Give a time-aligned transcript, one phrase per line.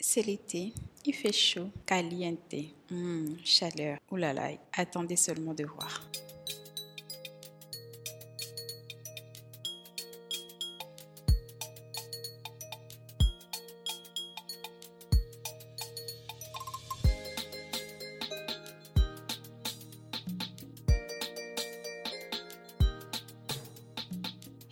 [0.00, 0.72] c'est l'été,
[1.04, 2.54] il fait chaud, caliente,
[2.90, 6.10] Hum, chaleur, oulala, attendez seulement de voir.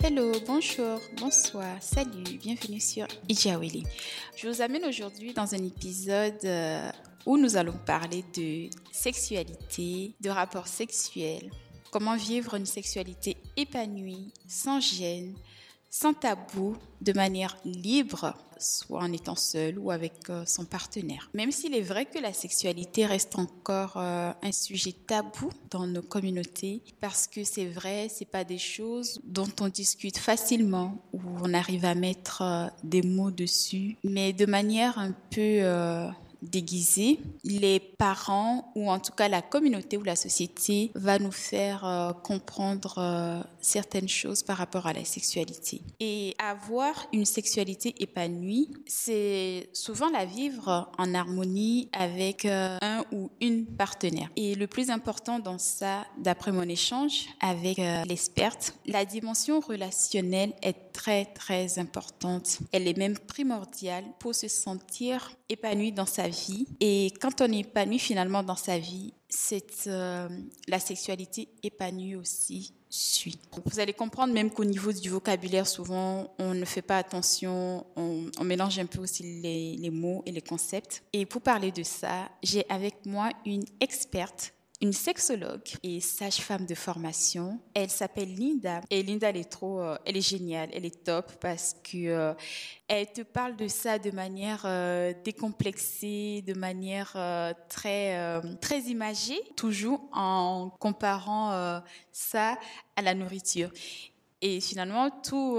[0.03, 3.85] Hello, bonjour, bonsoir, salut, bienvenue sur Ijaweli.
[4.41, 6.91] Je vous amène aujourd'hui dans un épisode euh,
[7.27, 11.51] où nous allons parler de sexualité, de rapports sexuels,
[11.91, 15.34] comment vivre une sexualité épanouie, sans gêne,
[15.91, 21.30] sans tabou, de manière libre, soit en étant seul ou avec euh, son partenaire.
[21.34, 26.02] Même s'il est vrai que la sexualité reste encore euh, un sujet tabou dans nos
[26.02, 31.55] communautés, parce que c'est vrai, c'est pas des choses dont on discute facilement, où on
[31.55, 35.62] arrive à mettre euh, des mots dessus, mais de manière un peu
[36.42, 41.85] déguisé, les parents ou en tout cas la communauté ou la société va nous faire
[41.85, 45.80] euh, comprendre euh, certaines choses par rapport à la sexualité.
[46.01, 53.30] Et avoir une sexualité épanouie, c'est souvent la vivre en harmonie avec euh, un ou
[53.41, 54.30] une partenaire.
[54.37, 60.93] Et le plus important dans ça, d'après mon échange avec l'experte, la dimension relationnelle est
[60.93, 62.59] très très importante.
[62.73, 66.66] Elle est même primordiale pour se sentir épanoui dans sa vie.
[66.81, 69.12] Et quand on est épanoui finalement dans sa vie,
[69.87, 70.28] euh,
[70.69, 73.38] la sexualité épanouie aussi suit.
[73.66, 78.44] Vous allez comprendre même qu'au niveau du vocabulaire, souvent, on ne fait pas attention, on,
[78.44, 81.03] mélange un peu aussi les mots et les concepts.
[81.12, 86.75] Et pour parler de ça, j'ai avec moi une experte une sexologue et sage-femme de
[86.75, 87.60] formation.
[87.75, 91.32] Elle s'appelle Linda et Linda elle est trop, euh, elle est géniale, elle est top
[91.41, 92.34] parce que euh,
[92.87, 97.16] elle te parle de ça de manière euh, décomplexée, de manière
[97.69, 101.82] très très imagée, toujours en comparant
[102.12, 102.56] ça
[102.97, 103.70] à la nourriture.
[104.41, 105.58] Et finalement, tout,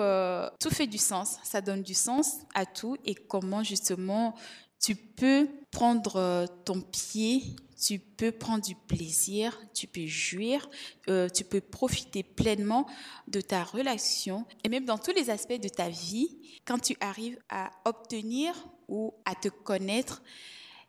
[0.60, 1.38] tout fait du sens.
[1.44, 4.34] Ça donne du sens à tout et comment justement
[4.82, 7.44] tu peux prendre ton pied
[7.80, 10.70] tu peux prendre du plaisir, tu peux jouir,
[11.10, 12.86] euh, tu peux profiter pleinement
[13.28, 17.40] de ta relation et même dans tous les aspects de ta vie quand tu arrives
[17.50, 18.54] à obtenir
[18.88, 20.22] ou à te connaître.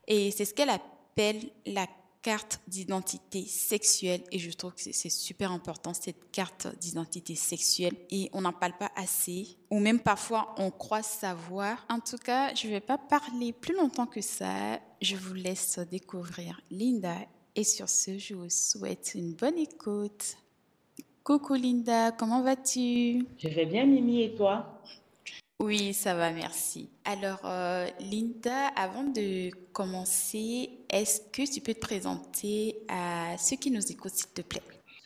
[0.08, 1.86] Et c'est ce qu'elle appelle la
[2.22, 8.28] carte d'identité sexuelle et je trouve que c'est super important cette carte d'identité sexuelle et
[8.32, 11.86] on n'en parle pas assez ou même parfois on croit savoir.
[11.88, 14.80] En tout cas, je vais pas parler plus longtemps que ça.
[15.00, 17.16] Je vous laisse découvrir Linda
[17.56, 20.36] et sur ce, je vous souhaite une bonne écoute.
[21.24, 23.26] Coucou Linda, comment vas-tu?
[23.38, 24.82] Je vais bien Mimi et toi?
[25.60, 26.88] Oui, ça va, merci.
[27.04, 33.70] Alors, euh, Linda, avant de commencer, est-ce que tu peux te présenter à ceux qui
[33.70, 34.62] nous écoutent, s'il te plaît?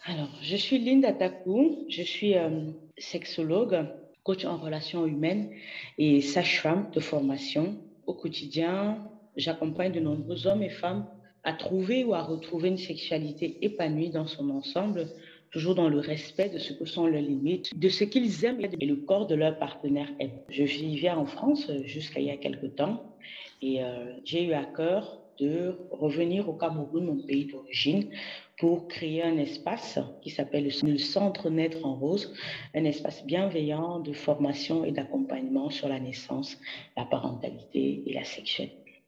[0.06, 3.86] Alors, je suis Linda Takou, je suis euh, sexologue,
[4.22, 5.50] coach en relations humaines
[5.98, 7.76] et sage-femme de formation.
[8.06, 8.98] Au quotidien,
[9.36, 11.06] j'accompagne de nombreux hommes et femmes
[11.42, 15.08] à trouver ou à retrouver une sexualité épanouie dans son ensemble
[15.54, 18.86] toujours dans le respect de ce que sont leurs limites, de ce qu'ils aiment et
[18.86, 20.36] le corps de leur partenaire aime.
[20.48, 23.14] Je vivais en France jusqu'à il y a quelque temps
[23.62, 28.10] et euh, j'ai eu à cœur de revenir au Cameroun, mon pays d'origine,
[28.58, 32.34] pour créer un espace qui s'appelle le Centre Naître en Rose,
[32.74, 36.58] un espace bienveillant de formation et d'accompagnement sur la naissance,
[36.96, 39.04] la parentalité et la sexualité.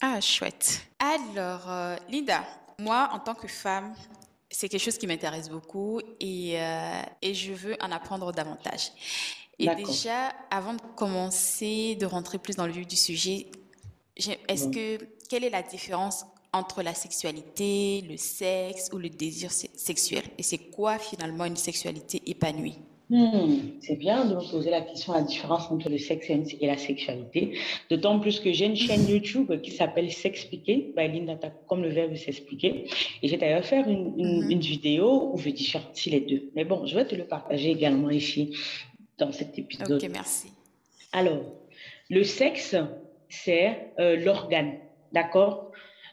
[0.00, 0.86] Ah, chouette.
[0.98, 2.42] Alors, euh, Linda,
[2.78, 3.94] moi, en tant que femme,
[4.52, 8.92] c'est quelque chose qui m'intéresse beaucoup et, euh, et, je veux en apprendre davantage.
[9.58, 13.46] Et déjà, avant de commencer, de rentrer plus dans le vif du sujet,
[14.16, 14.98] est-ce que
[15.28, 20.24] quelle est la différence entre la sexualité, le sexe ou le désir sexuel?
[20.36, 22.78] Et c'est quoi finalement une sexualité épanouie?
[23.12, 26.78] Hmm, c'est bien de me poser la question, la différence entre le sexe et la
[26.78, 27.58] sexualité.
[27.90, 31.36] D'autant plus que j'ai une chaîne YouTube qui s'appelle S'expliquer, by Linda
[31.66, 32.86] comme le verbe s'expliquer.
[33.22, 36.50] Et j'ai d'ailleurs fait une, une, vidéo où je différencie les deux.
[36.56, 38.56] Mais bon, je vais te le partager également ici
[39.18, 40.02] dans cet épisode.
[40.02, 40.48] Ok, merci.
[41.12, 41.42] Alors,
[42.08, 42.76] le sexe,
[43.28, 44.78] c'est euh, l'organe,
[45.12, 45.70] d'accord?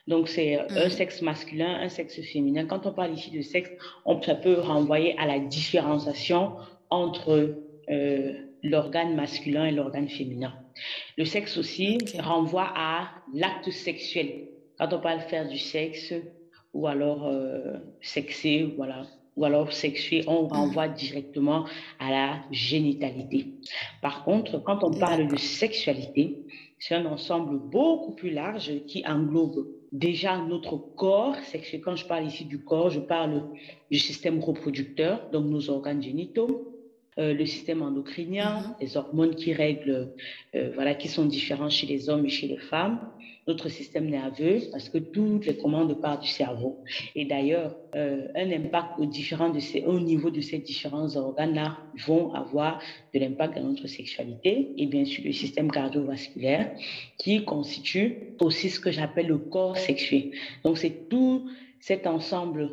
[0.10, 0.90] Donc, c'est un mm-hmm.
[0.90, 2.66] sexe masculin, un sexe féminin.
[2.66, 3.69] Quand on parle ici de sexe,
[4.04, 6.57] on, ça peut renvoyer à la différenciation
[6.90, 7.56] entre
[7.90, 8.34] euh,
[8.64, 10.54] l'organe masculin et l'organe féminin.
[11.18, 14.48] Le sexe aussi renvoie à l'acte sexuel.
[14.78, 16.14] Quand on parle faire du sexe
[16.74, 19.04] ou alors euh, sexer, voilà,
[19.36, 20.48] ou alors sexué, on mm.
[20.48, 21.66] renvoie directement
[22.00, 23.48] à la génitalité.
[24.02, 26.46] Par contre, quand on parle de sexualité,
[26.78, 31.36] c'est un ensemble beaucoup plus large qui englobe déjà notre corps.
[31.84, 33.44] Quand je parle ici du corps, je parle
[33.92, 36.79] du système reproducteur, donc nos organes génitaux,
[37.19, 38.81] euh, le système endocrinien, mm-hmm.
[38.81, 40.13] les hormones qui règlent,
[40.56, 42.98] euh, voilà, qui sont différents chez les hommes et chez les femmes,
[43.45, 46.77] notre système nerveux, parce que toutes les commandes partent du cerveau.
[47.16, 51.77] Et d'ailleurs, euh, un impact au, différent de ces, au niveau de ces différents organes-là
[52.06, 52.80] vont avoir
[53.13, 54.69] de l'impact dans notre sexualité.
[54.77, 56.71] Et bien sûr, le système cardiovasculaire,
[57.18, 60.31] qui constitue aussi ce que j'appelle le corps sexué.
[60.63, 61.50] Donc, c'est tout
[61.81, 62.71] cet ensemble,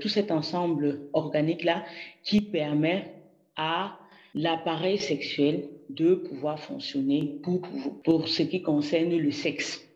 [0.00, 1.84] tout cet ensemble organique-là
[2.22, 3.19] qui permet
[3.60, 3.98] à
[4.34, 7.60] l'appareil sexuel de pouvoir fonctionner pour,
[8.04, 9.86] pour ce qui concerne le sexe.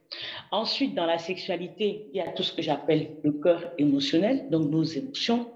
[0.51, 4.71] Ensuite, dans la sexualité, il y a tout ce que j'appelle le cœur émotionnel, donc
[4.71, 5.49] nos émotions,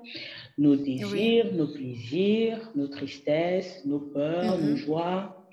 [0.56, 4.76] nos désirs, nos plaisirs, nos tristesses, nos peurs, nos mhm.
[4.76, 5.46] joies,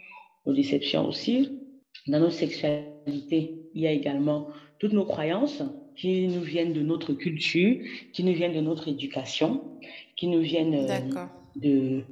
[0.46, 1.60] nos déceptions aussi.
[2.08, 4.48] Dans notre sexualité, il y a également
[4.80, 5.62] toutes nos croyances
[5.98, 7.78] qui nous viennent de notre culture,
[8.14, 9.62] qui nous viennent de notre éducation,
[10.16, 11.26] qui nous viennent euh,
[11.56, 12.04] de,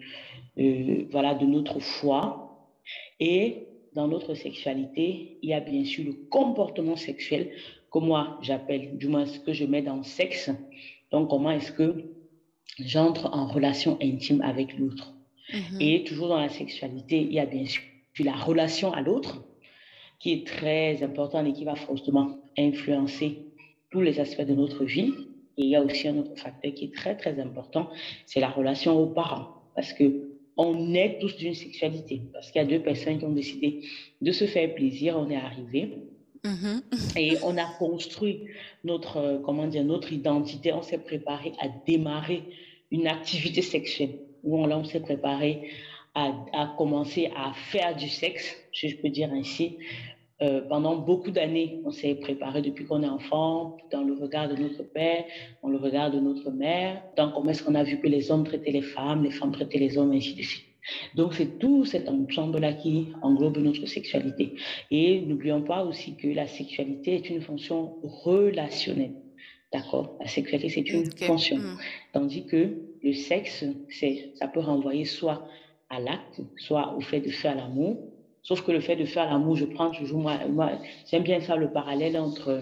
[0.60, 2.70] euh, voilà, de notre foi.
[3.20, 7.52] Et dans notre sexualité, il y a bien sûr le comportement sexuel
[7.92, 10.50] que moi j'appelle, du moins ce que je mets dans sexe.
[11.12, 12.06] Donc, comment est-ce que
[12.80, 15.14] j'entre en relation intime avec l'autre?
[15.54, 15.82] Mhm.
[15.82, 17.84] Et toujours dans la sexualité, il y a bien sûr
[18.20, 19.44] la relation à l'autre
[20.20, 23.40] qui est très importante et qui va fortement influencer
[23.92, 25.14] tous les aspects de notre vie.
[25.58, 27.90] Et il y a aussi un autre facteur qui est très, très important,
[28.26, 29.64] c'est la relation aux parents.
[29.76, 32.22] Parce que on est tous d'une sexualité.
[32.32, 33.82] Parce qu'il y a deux personnes qui ont décidé
[34.22, 35.98] de se faire plaisir, on est arrivé.
[36.44, 37.18] Mm-hmm.
[37.18, 38.46] Et on a construit
[38.84, 42.44] notre, euh, comment dire, notre identité, on s'est préparé à démarrer
[42.92, 44.20] une activité sexuelle.
[44.44, 45.70] Où on, on s'est préparé
[46.16, 49.78] à, à, commencer à faire du sexe, si je peux dire ainsi,
[50.42, 54.56] euh, pendant beaucoup d'années, on s'est préparé depuis qu'on est enfant, dans le regard de
[54.56, 55.26] notre père,
[55.62, 58.44] dans le regard de notre mère, dans comment est-ce qu'on a vu que les hommes
[58.44, 60.66] traitaient les femmes, les femmes traitaient les hommes, ainsi de suite.
[61.16, 64.56] Donc, c'est tout cet ensemble-là qui englobe notre sexualité.
[64.92, 69.14] Et n'oublions pas aussi que la sexualité est une fonction relationnelle.
[69.72, 70.18] D'accord?
[70.20, 71.58] La sexualité, c'est une fonction.
[71.58, 71.78] Mm.
[72.12, 73.64] Tandis que le sexe,
[74.36, 75.48] ça peut renvoyer soit
[75.90, 78.13] à l'acte, soit au fait de faire l'amour,
[78.44, 80.72] Sauf que le fait de faire l'amour, je prends toujours, moi, moi
[81.10, 82.62] j'aime bien faire le parallèle entre,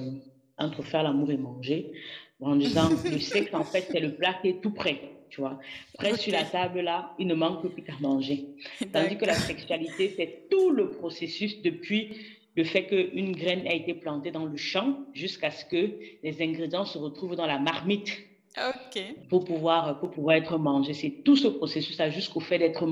[0.58, 1.92] entre faire l'amour et manger,
[2.40, 5.00] en disant, le sexe, en fait, c'est le plat qui est tout prêt,
[5.30, 5.60] tu vois.
[5.96, 8.46] Prêt sur la table, là, il ne manque plus qu'à manger.
[8.94, 12.16] Tandis que la sexualité, c'est tout le processus depuis
[12.56, 15.92] le fait qu'une graine a été plantée dans le champ jusqu'à ce que
[16.24, 18.12] les ingrédients se retrouvent dans la marmite
[19.30, 20.94] pour pouvoir, pour pouvoir être mangé.
[20.94, 22.86] C'est tout ce processus-là jusqu'au fait d'être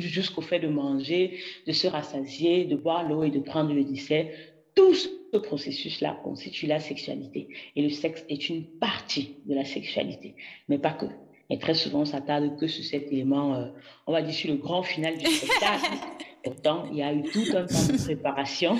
[0.00, 4.26] jusqu'au fait de manger, de se rassasier, de boire l'eau et de prendre le dessert.
[4.74, 7.48] Tout ce processus-là constitue la sexualité.
[7.74, 10.34] Et le sexe est une partie de la sexualité,
[10.68, 11.06] mais pas que.
[11.50, 13.68] Et très souvent, on s'attarde que sur cet élément, euh,
[14.06, 15.90] on va dire sur le grand final du spectacle.
[16.44, 18.76] Pourtant, il y a eu tout un temps de préparation.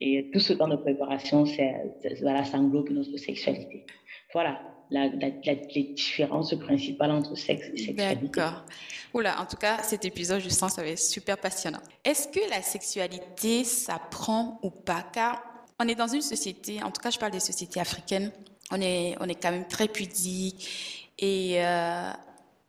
[0.00, 1.72] Et tout ce temps de préparation, c'est,
[2.20, 3.86] voilà, ça englobe notre sexualité.
[4.32, 4.60] Voilà,
[4.90, 8.26] la, les différences principales entre sexe et sexualité.
[8.26, 8.64] D'accord.
[9.12, 11.80] Oula, en tout cas, cet épisode, je sens, ça va être super passionnant.
[12.04, 15.04] Est-ce que la sexualité s'apprend ou pas?
[15.12, 15.42] Car
[15.78, 18.32] on est dans une société, en tout cas, je parle des sociétés africaines,
[18.70, 22.10] on est, on est quand même très pudique et euh,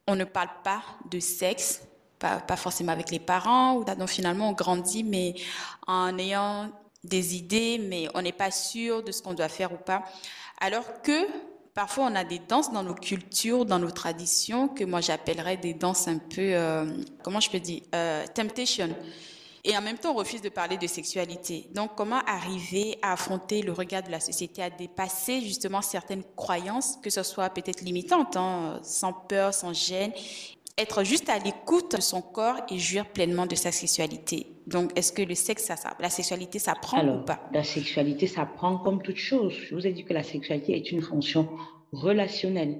[0.07, 1.81] on ne parle pas de sexe,
[2.19, 5.35] pas, forcément avec les parents, donc finalement on grandit, mais
[5.87, 6.71] en ayant
[7.03, 10.03] des idées, mais on n'est pas sûr de ce qu'on doit faire ou pas.
[10.59, 11.27] Alors que
[11.75, 15.73] Parfois, on a des danses dans nos cultures, dans nos traditions, que moi j'appellerais des
[15.73, 16.85] danses un peu, euh,
[17.21, 18.95] comment je peux dire, euh, temptation.
[19.65, 21.67] Et en même temps, on refuse de parler de sexualité.
[21.75, 26.97] Donc, comment arriver à affronter le regard de la société, à dépasser justement certaines croyances,
[27.03, 30.13] que ce soit peut-être limitantes, hein, sans peur, sans gêne,
[30.77, 34.54] être juste à l'écoute de son corps et jouir pleinement de sa sexualité.
[34.67, 37.39] Donc, est-ce que le sexe, ça, ça, la sexualité, ça prend ou pas?
[37.53, 39.53] La sexualité, ça prend comme toute chose.
[39.53, 41.47] Je vous ai dit que la sexualité est une fonction
[41.91, 42.79] relationnelle.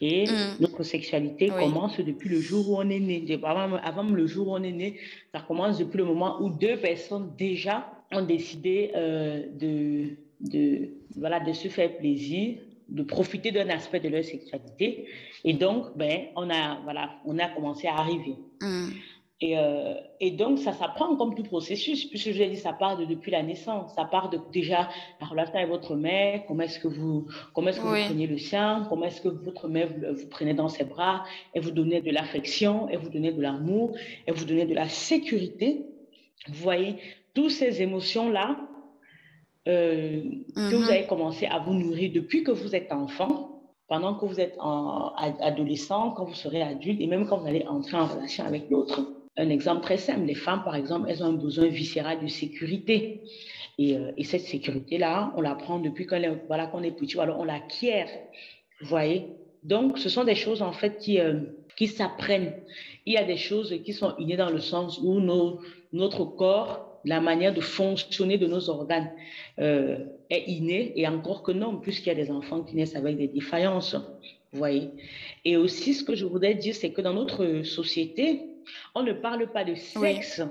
[0.00, 0.56] Et mm.
[0.60, 3.24] notre sexualité commence depuis le jour où on est né.
[3.44, 4.98] Avant, avant, le jour où on est né,
[5.32, 11.38] ça commence depuis le moment où deux personnes déjà ont décidé euh, de, de, voilà,
[11.38, 15.06] de se faire plaisir, de profiter d'un aspect de leur sexualité.
[15.44, 18.34] Et donc, ben, on a, voilà, on a commencé à arriver.
[18.60, 18.88] Mm.
[19.44, 22.72] Et, euh, et, donc, ça s'apprend comme tout processus, puisque je vous ai dit, ça
[22.72, 23.92] part de, depuis la naissance.
[23.96, 24.88] Ça part de déjà
[25.20, 28.38] la relation avec votre mère, comment est-ce que vous, comment est-ce que vous prenez le
[28.38, 31.24] sein, comment est-ce que votre mère vous, vous, prenez dans ses bras,
[31.56, 33.96] et vous donnez de l'affection, et vous donnez de l'amour,
[34.28, 35.86] et vous donnez de la sécurité.
[36.46, 36.98] Vous voyez,
[37.34, 38.58] toutes ces émotions-là
[39.66, 40.22] euh,
[40.54, 40.88] que vous mm-hmm.
[40.88, 45.12] avez commencé à vous nourrir depuis que vous êtes enfant, pendant que vous êtes en,
[45.16, 49.21] adolescent, quand vous serez adulte, et même quand vous allez entrer en relation avec l'autre.
[49.36, 53.22] Un exemple très simple, les femmes, par exemple, elles ont un besoin viscéral de sécurité.
[53.78, 57.18] Et, euh, et cette sécurité-là, on la prend depuis qu'on est, voilà, qu'on est petit,
[57.18, 58.08] alors on l'acquiert.
[58.82, 59.28] Vous voyez?
[59.62, 61.40] Donc, ce sont des choses, en fait, qui, euh,
[61.76, 62.52] qui s'apprennent.
[63.06, 65.18] Il y a des choses qui sont innées dans le sens où
[65.92, 69.10] notre corps, la manière de fonctionner de nos organes
[69.58, 69.98] euh,
[70.28, 73.28] est innée, et encore que non, puisqu'il y a des enfants qui naissent avec des
[73.28, 73.94] défaillances.
[74.52, 74.90] Vous voyez?
[75.46, 78.42] Et aussi, ce que je voudrais dire, c'est que dans notre société,
[78.94, 80.42] on ne parle pas de sexe,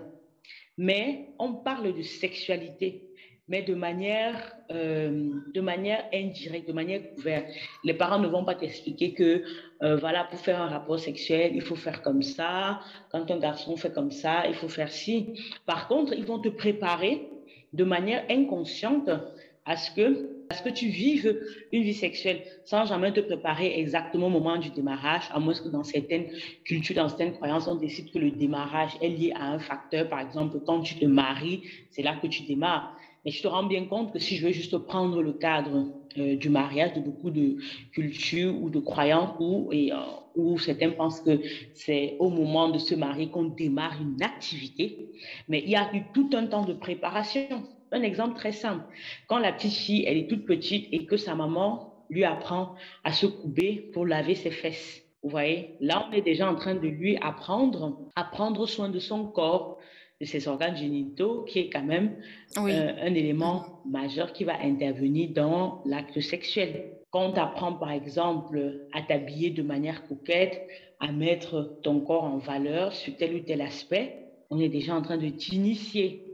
[0.77, 3.03] mais on parle de sexualité,
[3.47, 7.47] mais de manière, euh, de manière indirecte, de manière ouverte.
[7.83, 9.43] Les parents ne vont pas t'expliquer que,
[9.83, 12.79] euh, voilà, pour faire un rapport sexuel, il faut faire comme ça.
[13.11, 15.33] Quand un garçon fait comme ça, il faut faire ci.
[15.65, 17.27] Par contre, ils vont te préparer
[17.73, 19.09] de manière inconsciente
[19.65, 21.39] à ce que est-ce que tu vives
[21.71, 25.69] une vie sexuelle sans jamais te préparer exactement au moment du démarrage, à moins que
[25.69, 26.27] dans certaines
[26.65, 30.09] cultures, dans certaines croyances, on décide que le démarrage est lié à un facteur.
[30.09, 32.97] Par exemple, quand tu te maries, c'est là que tu démarres.
[33.23, 35.87] Mais je te rends bien compte que si je veux juste prendre le cadre
[36.17, 37.55] euh, du mariage de beaucoup de
[37.93, 39.95] cultures ou de croyances où, et, euh,
[40.35, 41.39] où certains pensent que
[41.73, 45.11] c'est au moment de se marier qu'on démarre une activité,
[45.47, 47.63] mais il y a eu tout un temps de préparation.
[47.91, 48.83] Un exemple très simple.
[49.27, 53.11] Quand la petite fille, elle est toute petite et que sa maman lui apprend à
[53.11, 55.01] se couper pour laver ses fesses.
[55.23, 58.99] Vous voyez, là, on est déjà en train de lui apprendre à prendre soin de
[58.99, 59.77] son corps,
[60.19, 62.15] de ses organes génitaux, qui est quand même
[62.57, 66.93] euh, un élément majeur qui va intervenir dans l'acte sexuel.
[67.11, 70.61] Quand on t'apprend, par exemple, à t'habiller de manière coquette,
[70.99, 75.01] à mettre ton corps en valeur sur tel ou tel aspect, on est déjà en
[75.01, 76.30] train de t'initier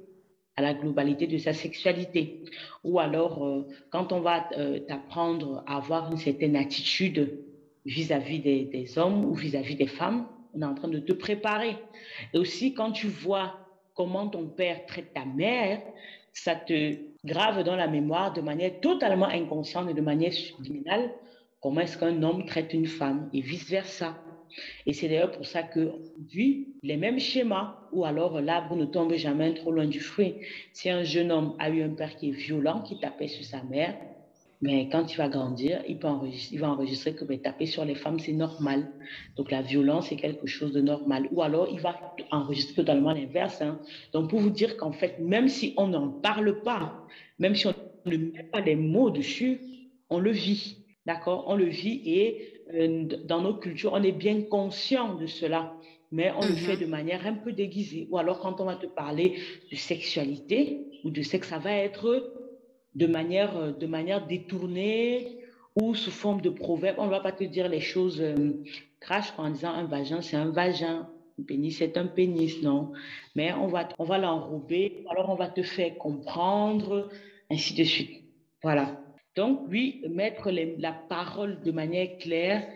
[0.57, 2.43] à la globalité de sa sexualité.
[2.83, 7.39] Ou alors, euh, quand on va euh, t'apprendre à avoir une certaine attitude
[7.85, 11.77] vis-à-vis des, hommes ou vis-à-vis des femmes, on est en train de te préparer.
[12.33, 13.59] Et aussi, quand tu vois
[13.93, 15.81] comment ton père traite ta mère,
[16.33, 21.11] ça te grave dans la mémoire de manière totalement inconsciente et de manière subliminale
[21.61, 24.17] comment est-ce qu'un homme traite une femme et vice-versa.
[24.85, 25.91] Et c'est d'ailleurs pour ça que,
[26.29, 30.35] vu les mêmes schémas, ou alors l'arbre ne tombe jamais trop loin du fruit.
[30.73, 33.63] Si un jeune homme a eu un père qui est violent, qui tapait sur sa
[33.63, 33.95] mère,
[34.61, 37.93] mais quand il va grandir, il, peut enregistrer, il va enregistrer que taper sur les
[37.93, 38.91] femmes, c'est normal.
[39.35, 41.27] Donc la violence est quelque chose de normal.
[41.31, 43.61] Ou alors il va enregistrer totalement l'inverse.
[43.61, 43.79] Hein.
[44.13, 47.05] Donc pour vous dire qu'en fait, même si on n'en parle pas,
[47.37, 47.75] même si on
[48.05, 49.61] ne met pas les mots dessus,
[50.09, 50.77] on le vit.
[51.05, 51.45] D'accord?
[51.47, 52.56] On le vit et
[53.25, 55.74] dans nos cultures, on est bien conscient de cela,
[56.12, 56.79] mais on le fait mm-hmm.
[56.81, 58.07] de manière un peu déguisée.
[58.12, 59.39] Ou alors, quand on va te parler
[59.71, 62.33] de sexualité ou de sexe, ça va être
[62.95, 65.39] de manière, euh, de manière détournée
[65.79, 66.97] ou sous forme de proverbe.
[67.00, 68.63] On ne va pas te dire les choses euh,
[69.00, 71.09] crash en disant un vagin, c'est un vagin.
[71.39, 72.93] Un pénis, c'est un pénis, non.
[73.36, 77.09] Mais on va, on va l'enrober, alors on va te faire comprendre,
[77.51, 78.24] ainsi de suite.
[78.63, 79.00] Voilà.
[79.38, 82.67] Donc, oui, mettre la parole de manière claire,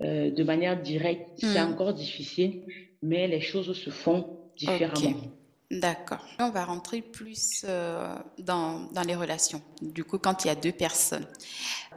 [0.00, 1.72] euh, de manière directe, c'est hmm.
[1.72, 2.62] encore difficile,
[3.02, 5.16] mais les choses se font différemment.
[5.72, 6.24] D'accord.
[6.38, 10.54] On va rentrer plus euh, dans, dans, les relations, du coup, quand il y a
[10.54, 11.26] deux personnes.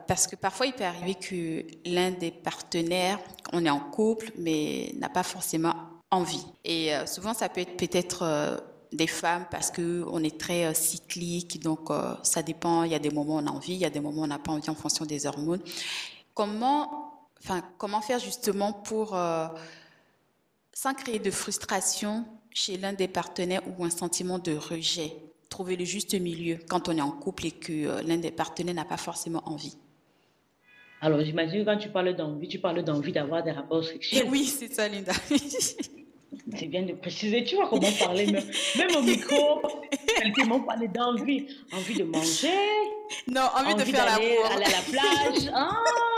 [0.08, 3.20] Parce que parfois, il peut arriver que l'un des partenaires,
[3.54, 5.76] on est en couple, mais n'a pas forcément
[6.10, 6.46] envie.
[6.66, 8.24] Et euh, souvent, ça peut être peut-être
[8.91, 12.84] des femmes parce que on est très euh, cyclique, donc euh, ça dépend.
[12.84, 14.24] Il y a des moments où on a envie, il y a des moments où
[14.25, 15.62] on n'a pas envie en fonction des hormones.
[16.34, 19.48] Comment, enfin, comment faire justement pour euh,
[20.74, 25.15] sans créer de frustration chez l'un des partenaires ou un sentiment de rejet,
[25.50, 28.86] trouver le juste milieu quand on est en couple et que l'un des partenaires n'a
[28.86, 29.77] pas forcément envie.
[31.00, 34.27] Alors, j'imagine quand tu parles d'envie, tu parles d'envie d'avoir des rapports sexuels.
[34.32, 35.13] Oui, c'est ça, Linda.
[36.57, 38.46] C'est bien de préciser, tu vois comment parler, même,
[38.77, 39.62] même au micro,
[40.17, 42.48] quelqu'un m'a parlé d'envie, envie de manger.
[43.27, 45.51] Non, envie, de faire aller, aller à la plage.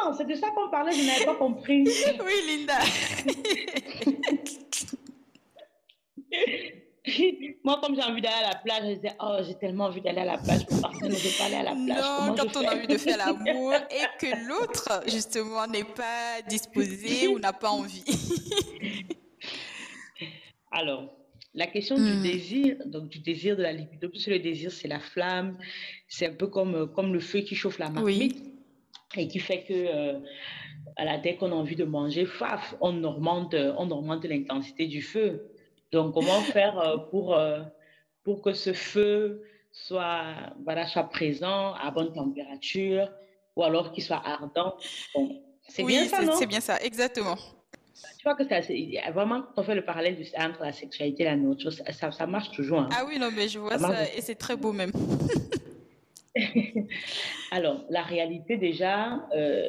[0.02, 1.84] Ah, c'est de ça qu'on parlait, je n'avais pas compris.
[1.84, 2.80] Oui, Linda.
[7.64, 10.20] Moi, comme j'ai envie d'aller à la plage, je disais, oh, j'ai tellement envie d'aller
[10.22, 10.66] à la plage,
[11.02, 11.88] mais je ne pas aller à la plage.
[11.88, 17.28] Non, quand on a envie de faire l'amour et que l'autre, justement, n'est pas disposé
[17.28, 18.04] ou n'a pas envie.
[20.72, 21.16] Alors,
[21.54, 22.22] la question du hmm.
[22.22, 25.58] désir, donc du désir de la libido, parce que le désir, c'est la flamme,
[26.08, 28.44] c'est un peu comme, comme le feu qui chauffe la marmite
[29.16, 30.20] et qui fait que euh,
[30.96, 35.02] à la, dès qu'on a envie de manger, faf, on augmente, on augmente l'intensité du
[35.02, 35.50] feu.
[35.92, 37.62] Donc, comment faire euh, pour, euh,
[38.24, 43.10] pour que ce feu soit, voilà, soit présent à bonne température
[43.56, 44.76] ou alors qu'il soit ardent?
[45.68, 46.34] C'est bien ça, non?
[46.34, 47.38] C'est bien ça, exactement.
[48.18, 48.60] Tu vois que ça,
[49.12, 52.52] vraiment, quand on fait le parallèle entre la sexualité et la nourriture, ça, ça marche
[52.52, 52.80] toujours.
[52.80, 52.90] Hein.
[52.92, 54.92] Ah oui, non, mais je vois ça, et c'est très beau même.
[57.52, 59.64] Alors, la réalité déjà, euh,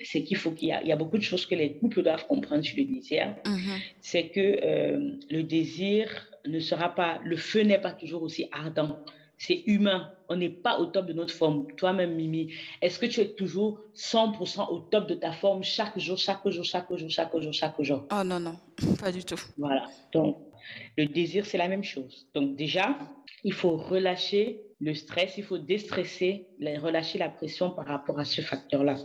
[0.00, 2.64] c'est qu'il faut qu'il y, y, a beaucoup de choses que les couples doivent comprendre
[2.64, 3.34] sur le désir.
[3.44, 3.82] Mm-hmm.
[4.00, 8.98] C'est que euh, le désir ne sera pas, le feu n'est pas toujours aussi ardent.
[9.36, 10.12] C'est humain.
[10.28, 11.66] On n'est pas au top de notre forme.
[11.76, 16.18] Toi-même, Mimi, est-ce que tu es toujours 100% au top de ta forme chaque jour,
[16.18, 18.06] chaque jour, chaque jour, chaque jour, chaque jour?
[18.12, 18.56] Oh non, non,
[19.00, 19.40] pas du tout.
[19.56, 19.86] Voilà.
[20.12, 20.38] Donc,
[20.96, 22.26] le désir, c'est la même chose.
[22.34, 22.98] Donc, déjà,
[23.44, 28.40] il faut relâcher le stress, il faut déstresser, relâcher la pression par rapport à ce
[28.40, 28.96] facteur-là.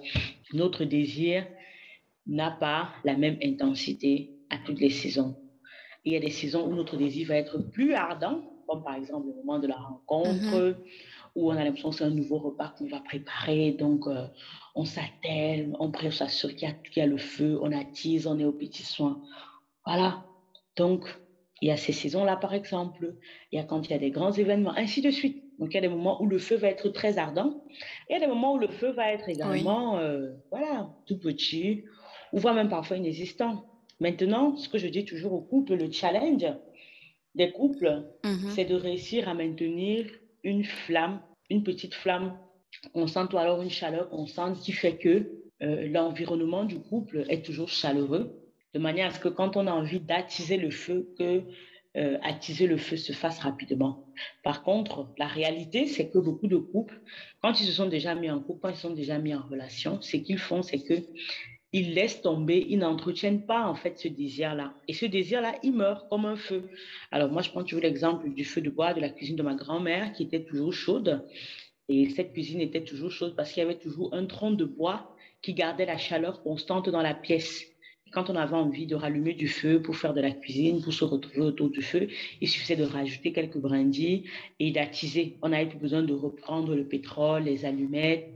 [0.53, 1.45] Notre désir
[2.27, 5.35] n'a pas la même intensité à toutes les saisons.
[6.05, 9.27] Il y a des saisons où notre désir va être plus ardent, comme par exemple
[9.27, 10.75] le moment de la rencontre, mm-hmm.
[11.35, 13.71] Où on a l'impression que c'est un nouveau repas qu'on va préparer.
[13.71, 14.27] Donc, euh,
[14.75, 18.83] on s'attelle, on s'assure qu'il y, a le feu, on attise, on est au petit
[18.83, 19.21] soin.
[19.85, 20.25] Voilà.
[20.75, 21.05] Donc,
[21.61, 23.15] il y a ces saisons-là, par exemple.
[23.51, 25.43] Il y a quand il y a des grands événements, ainsi de suite.
[25.59, 27.63] Donc, il y a des moments où le feu va être très ardent.
[28.09, 31.17] Et il y a des moments où le feu va être également, euh, voilà, tout
[31.17, 31.83] petit,
[32.31, 33.65] ou voire même parfois inexistant.
[33.99, 36.45] Maintenant, ce que je dis toujours aux couples, le challenge
[37.35, 38.49] des couples, mhm.
[38.49, 40.05] c'est de réussir à maintenir
[40.43, 42.37] une flamme, une petite flamme
[42.93, 45.31] constante ou alors une chaleur constante qui fait que
[45.61, 48.39] euh, l'environnement du couple est toujours chaleureux,
[48.73, 51.43] de manière à ce que quand on a envie d'attiser le feu, que
[51.95, 54.07] euh, attiser le feu se fasse rapidement.
[54.43, 56.99] Par contre, la réalité, c'est que beaucoup de couples,
[57.39, 60.01] quand ils se sont déjà mis en couple, quand ils sont déjà mis en relation,
[60.01, 60.95] ce qu'ils font, c'est que
[61.73, 64.73] ils laissent tomber, ils n'entretiennent pas en fait ce désir-là.
[64.87, 66.69] Et ce désir-là, il meurt comme un feu.
[67.11, 69.55] Alors moi, je prends toujours l'exemple du feu de bois de la cuisine de ma
[69.55, 71.25] grand-mère qui était toujours chaude.
[71.89, 75.15] Et cette cuisine était toujours chaude parce qu'il y avait toujours un tronc de bois
[75.41, 77.72] qui gardait la chaleur constante dans la pièce
[78.13, 81.03] quand on avait envie de rallumer du feu pour faire de la cuisine, pour se
[81.03, 82.07] retrouver autour du feu,
[82.41, 84.23] il suffisait de rajouter quelques brindilles
[84.59, 85.37] et d'attiser.
[85.41, 88.29] On n'avait plus besoin de reprendre le pétrole, les allumettes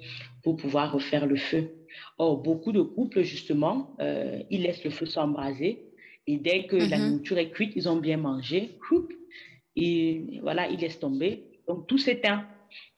[0.43, 1.71] pour pouvoir refaire le feu.
[2.17, 5.87] Or, beaucoup de couples, justement, euh, ils laissent le feu s'embraser
[6.27, 7.09] et dès que la mm-hmm.
[7.09, 8.77] nourriture est cuite, ils ont bien mangé,
[9.77, 11.43] et voilà, ils laissent tomber.
[11.67, 12.45] Donc, tout s'éteint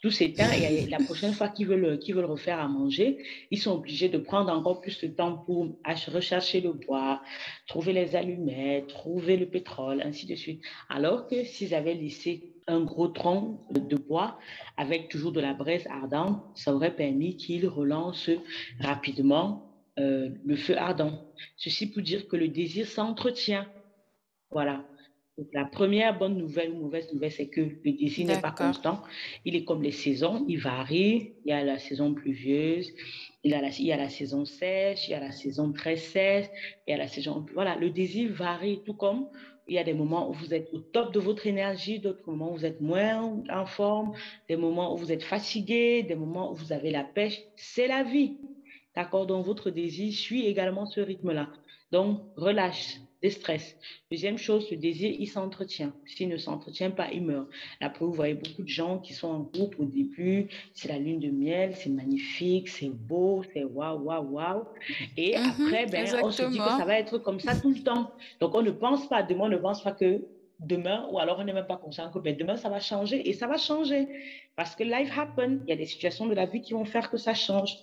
[0.01, 3.17] tout s'éteint et la prochaine fois qu'ils veulent, refaire à manger,
[3.51, 5.77] ils sont obligés de prendre encore plus de temps pour
[6.08, 7.21] rechercher le bois,
[7.67, 10.62] trouver les allumettes, trouver le pétrole, ainsi de suite.
[10.89, 14.39] Alors que s'ils avaient laissé un gros tronc de bois
[14.77, 18.32] avec toujours de la braise ardente, ça aurait permis qu'ils relancent
[18.79, 19.65] rapidement
[19.97, 21.25] euh, le feu ardent.
[21.58, 23.67] Ceci pour dire que le désir s'entretient.
[24.51, 24.86] Voilà
[25.54, 29.02] la première bonne nouvelle ou mauvaise nouvelle, c'est que le désir n'est pas constant.
[29.45, 31.34] Il est comme les saisons, il varie.
[31.45, 32.91] Il y a la saison pluvieuse,
[33.43, 35.71] il y a la, il y a la saison sèche, il y a la saison
[35.71, 36.47] très sèche,
[36.88, 37.45] il y a la saison...
[37.54, 39.28] Voilà, le désir varie, tout comme
[39.69, 42.52] il y a des moments où vous êtes au top de votre énergie, d'autres moments
[42.52, 44.13] où vous êtes moins en forme,
[44.47, 47.39] des moments où vous êtes fatigué, des moments où vous avez la pêche.
[47.56, 48.38] C'est la vie.
[48.95, 49.28] D'accord?
[49.28, 51.49] Donc, votre désir suit également ce rythme-là.
[51.91, 53.75] Donc, relâche, des stress.
[54.12, 55.93] Deuxième chose, le désir, il s'entretient.
[56.05, 57.47] S'il ne s'entretient pas, il meurt.
[57.82, 61.19] Après, vous voyez beaucoup de gens qui sont en groupe au début, c'est la lune
[61.19, 64.63] de miel, c'est magnifique, c'est beau, c'est waouh, waouh, waouh.
[65.17, 67.84] Et mhm, après, ben, on se dit que ça va être comme ça tout le
[67.84, 68.12] temps.
[68.39, 70.25] Donc, on ne pense pas, demain, on ne pense pas que
[70.60, 73.27] demain, ou alors on n'est même pas conscient que ben, demain, ça va changer.
[73.29, 74.08] Et ça va changer.
[74.55, 75.60] Parce que life happen.
[75.65, 77.77] Il y a des situations de la vie qui vont faire que ça change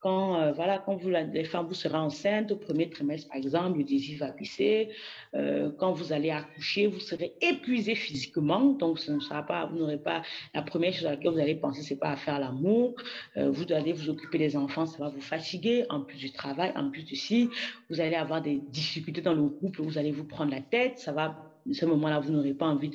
[0.00, 3.78] quand, euh, voilà, quand vous, les femmes, vous serez enceinte au premier trimestre, par exemple,
[3.78, 4.88] le désir va baisser.
[5.34, 8.60] Euh, quand vous allez accoucher, vous serez épuisé physiquement.
[8.60, 10.22] Donc, ce ne sera pas, vous n'aurez pas,
[10.54, 12.94] la première chose à laquelle vous allez penser, c'est pas à faire l'amour.
[13.36, 16.72] Euh, vous allez vous occuper des enfants, ça va vous fatiguer, en plus du travail,
[16.76, 17.50] en plus de ci.
[17.90, 21.12] Vous allez avoir des difficultés dans le couple, vous allez vous prendre la tête, ça
[21.12, 22.88] va à ce moment-là, vous n'aurez pas envie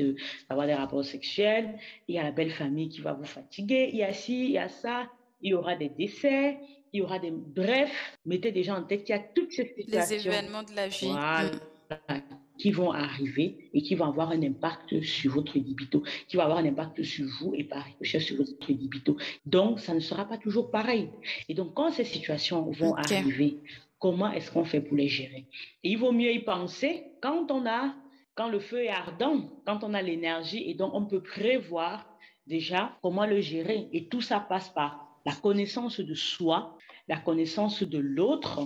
[0.50, 1.78] d'avoir des rapports sexuels.
[2.08, 3.90] Il y a la belle famille qui va vous fatiguer.
[3.94, 5.08] Il y a ci, il y a ça.
[5.42, 6.58] Il y aura des décès
[6.96, 7.32] il y aura des...
[7.32, 7.92] Bref,
[8.26, 10.16] mettez déjà en tête qu'il y a toutes ces situations.
[10.16, 11.12] Les événements de la vie.
[11.12, 12.16] Mm.
[12.58, 16.60] qui vont arriver et qui vont avoir un impact sur votre libido, qui vont avoir
[16.60, 19.18] un impact sur vous et par sur votre libido.
[19.46, 21.10] Donc, ça ne sera pas toujours pareil.
[21.50, 23.58] Et donc, quand ces situations vont arriver,
[24.00, 25.46] comment est-ce qu'on fait pour les gérer?
[25.84, 27.94] Et il vaut mieux y penser quand on a
[28.36, 32.06] quand le feu est ardent, quand on a l'énergie et donc on peut prévoir
[32.48, 33.88] déjà comment le gérer.
[33.94, 36.78] Et tout ça passe par la connaissance de soi,
[37.08, 38.62] la connaissance de l'autre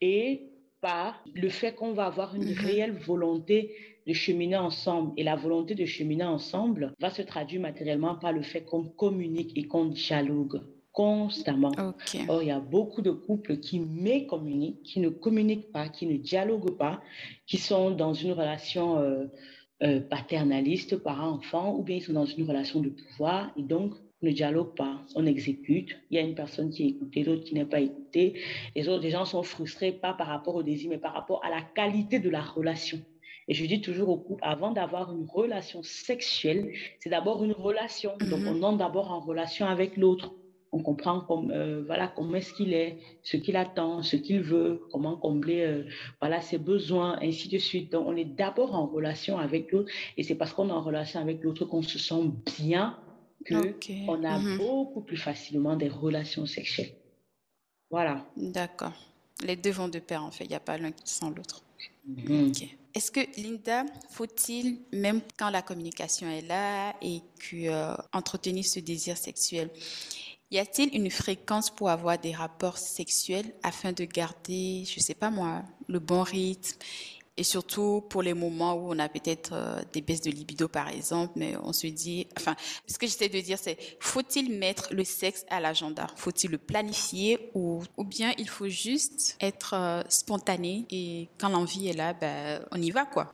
[0.00, 2.60] et par le fait qu'on va avoir une mm-hmm.
[2.60, 3.74] réelle volonté
[4.06, 5.12] de cheminer ensemble.
[5.16, 9.56] Et la volonté de cheminer ensemble va se traduire matériellement par le fait qu'on communique
[9.56, 11.72] et qu'on dialogue constamment.
[12.28, 16.16] Or, il y a beaucoup de couples qui mécommuniquent, qui ne communiquent pas, qui ne
[16.16, 17.00] dialoguent pas,
[17.46, 19.26] qui sont dans une relation euh,
[19.82, 24.30] euh, paternaliste parent-enfant, ou bien ils sont dans une relation de pouvoir et donc ne
[24.30, 25.98] dialoguent pas, on exécute.
[26.10, 28.40] Il y a une personne qui est écoutée, l'autre qui n'est pas écoutée.
[28.76, 31.50] Les autres, les gens sont frustrés, pas par rapport au désir, mais par rapport à
[31.50, 33.00] la qualité de la relation.
[33.48, 38.12] Et je dis toujours au couple, avant d'avoir une relation sexuelle, c'est d'abord une relation.
[38.18, 38.60] Donc, mm-hmm.
[38.60, 40.34] on entre d'abord en relation avec l'autre
[40.72, 44.82] on comprend comme, euh, voilà, comment est-ce qu'il est, ce qu'il attend, ce qu'il veut,
[44.92, 45.84] comment combler euh,
[46.20, 47.90] voilà, ses besoins, ainsi de suite.
[47.92, 51.20] Donc, on est d'abord en relation avec l'autre et c'est parce qu'on est en relation
[51.20, 52.30] avec l'autre qu'on se sent
[52.60, 52.96] bien
[53.50, 54.58] on a mhm.
[54.58, 56.94] beaucoup plus facilement des relations sexuelles.
[57.90, 58.26] Voilà.
[58.36, 58.92] D'accord.
[59.42, 60.44] Les deux vont de pair, en fait.
[60.44, 61.62] Il n'y a pas l'un sans l'autre.
[62.06, 62.52] Mhm.
[62.94, 68.80] Est-ce que Linda, faut-il, même quand la communication est là et que euh, entretenir ce
[68.80, 69.70] désir sexuel,
[70.50, 75.14] y a-t-il une fréquence pour avoir des rapports sexuels afin de garder, je ne sais
[75.14, 76.76] pas moi, le bon rythme
[77.40, 80.90] et surtout pour les moments où on a peut-être euh, des baisses de libido par
[80.90, 82.54] exemple, mais on se dit, enfin,
[82.86, 86.06] ce que j'essaie de dire c'est, faut-il mettre le sexe à l'agenda?
[86.16, 91.88] Faut-il le planifier ou, ou bien il faut juste être euh, spontané et quand l'envie
[91.88, 93.32] est là, ben, on y va quoi?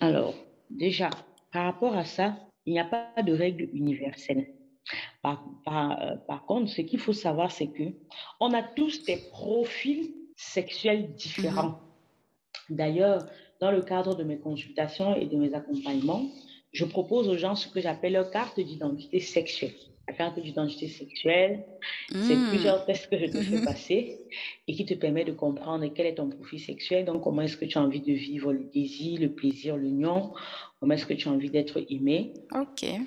[0.00, 0.34] Alors,
[0.68, 1.10] déjà,
[1.52, 4.54] par rapport à ça, il n'y a pas de règle universelle.
[5.24, 7.84] Euh, par, contre, ce qu'il faut savoir, c'est que
[8.40, 11.68] on a tous des profils sexuels différents.
[11.68, 11.85] Mhm.
[12.70, 13.26] D'ailleurs,
[13.60, 16.26] dans le cadre de mes consultations et de mes accompagnements,
[16.72, 19.74] je propose aux gens ce que j'appelle leur carte d'identité sexuelle.
[20.08, 21.64] La carte d'identité sexuelle,
[22.10, 22.48] c'est hmm.
[22.48, 24.25] plusieurs tests que je te fais passer
[24.68, 27.64] et qui te permet de comprendre quel est ton profil sexuel, donc comment est-ce que
[27.64, 30.32] tu as envie de vivre le désir, le plaisir, l'union,
[30.80, 32.34] comment est-ce que tu as envie d'être aimé,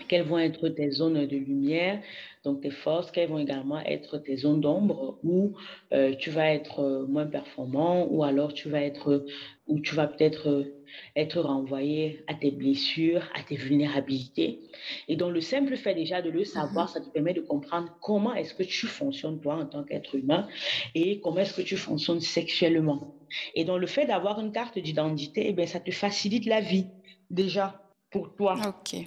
[0.07, 2.01] quelles vont être tes zones de lumière,
[2.43, 5.53] donc tes forces, quelles vont également être tes zones d'ombre où
[5.93, 9.25] euh, tu vas être euh, moins performant ou alors tu vas être,
[9.67, 10.79] où tu vas peut-être euh,
[11.15, 14.59] être renvoyé à tes blessures, à tes vulnérabilités.
[15.07, 16.93] Et donc le simple fait déjà de le savoir, mm-hmm.
[16.93, 20.47] ça te permet de comprendre comment est-ce que tu fonctionnes toi en tant qu'être humain
[20.95, 23.15] et comment est-ce que tu fonctionnes sexuellement.
[23.55, 26.87] Et donc le fait d'avoir une carte d'identité, eh bien, ça te facilite la vie
[27.29, 28.55] déjà pour toi.
[28.67, 29.05] Ok.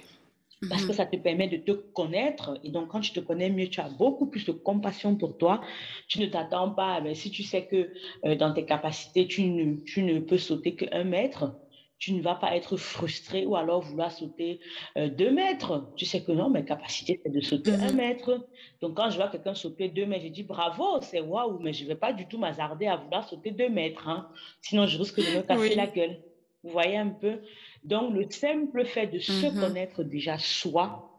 [0.69, 0.93] Parce que mhm.
[0.93, 2.57] ça te permet de te connaître.
[2.63, 5.61] Et donc, quand tu te connais mieux, tu as beaucoup plus de compassion pour toi.
[6.07, 7.89] Tu ne t'attends pas, mais si tu sais que
[8.25, 11.53] euh, dans tes capacités, tu ne, tu ne peux sauter qu'un mètre,
[12.03, 14.59] tu ne vas pas être frustré ou alors vouloir sauter
[14.97, 15.89] euh, deux mètres.
[15.95, 17.95] Tu sais que non, mes capacités, c'est de sauter un mhm.
[17.95, 18.45] mètre.
[18.81, 21.83] Donc, quand je vois quelqu'un sauter deux mètres, je dis bravo, c'est waouh, mais je
[21.83, 24.09] ne vais pas du tout m'hasarder à vouloir sauter deux mètres.
[24.09, 24.27] Hein.
[24.59, 26.21] Sinon, je risque de me casser la gueule.
[26.61, 27.39] Vous voyez un peu?
[27.85, 29.59] Donc, le simple fait de se mm-hmm.
[29.61, 31.17] connaître déjà soi,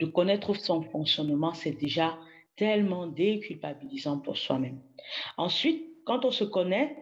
[0.00, 2.18] de connaître son fonctionnement, c'est déjà
[2.56, 4.82] tellement déculpabilisant pour soi-même.
[5.38, 6.94] Ensuite, quand on se connaît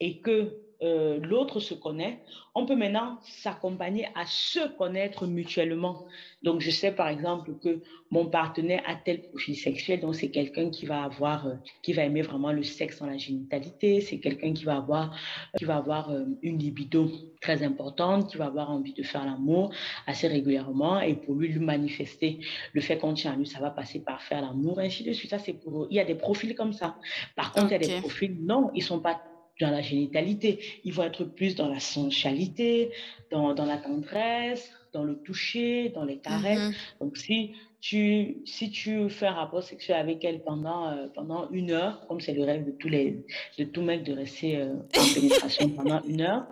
[0.00, 2.20] et que euh, l'autre se connaît,
[2.54, 6.04] on peut maintenant s'accompagner à se connaître mutuellement.
[6.42, 10.70] Donc, je sais par exemple que mon partenaire a tel profil sexuel, donc c'est quelqu'un
[10.70, 14.52] qui va avoir, euh, qui va aimer vraiment le sexe dans la génitalité, c'est quelqu'un
[14.52, 15.16] qui va avoir,
[15.56, 19.72] qui va avoir euh, une libido très importante, qui va avoir envie de faire l'amour
[20.06, 22.40] assez régulièrement, et pour lui, lui manifester
[22.72, 25.30] le fait qu'on tient à lui, ça va passer par faire l'amour, ainsi de suite.
[25.30, 26.96] Ça, c'est pour Il y a des profils comme ça.
[27.36, 29.20] Par contre, il y a des profils, non, ils sont pas
[29.60, 30.58] dans la génitalité.
[30.84, 32.90] Ils vont être plus dans la sensualité,
[33.30, 36.58] dans, dans la tendresse, dans le toucher, dans les caresses.
[36.58, 36.98] Mm-hmm.
[37.00, 41.70] Donc, si tu, si tu fais un rapport sexuel avec elle pendant, euh, pendant une
[41.70, 43.26] heure, comme c'est le rêve de tous les
[43.58, 46.46] de tout mec de rester euh, en pénétration pendant une heure,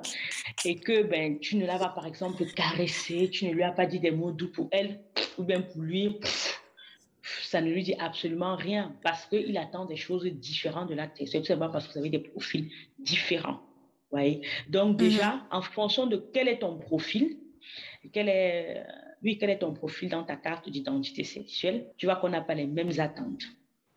[0.67, 3.87] et que ben, tu ne l'as pas, par exemple, caressé, tu ne lui as pas
[3.87, 5.01] dit des mots doux pour elle,
[5.39, 6.19] ou bien pour lui,
[7.23, 11.45] ça ne lui dit absolument rien parce qu'il attend des choses différentes de l'acte sexuel,
[11.45, 13.61] simplement parce que vous avez des profils différents.
[14.11, 14.43] Voyez?
[14.69, 15.43] Donc, déjà, mhm.
[15.53, 17.39] en fonction de quel est ton profil,
[18.13, 18.85] quel est,
[19.23, 22.55] oui, quel est ton profil dans ta carte d'identité sexuelle, tu vois qu'on n'a pas
[22.55, 23.45] les mêmes attentes.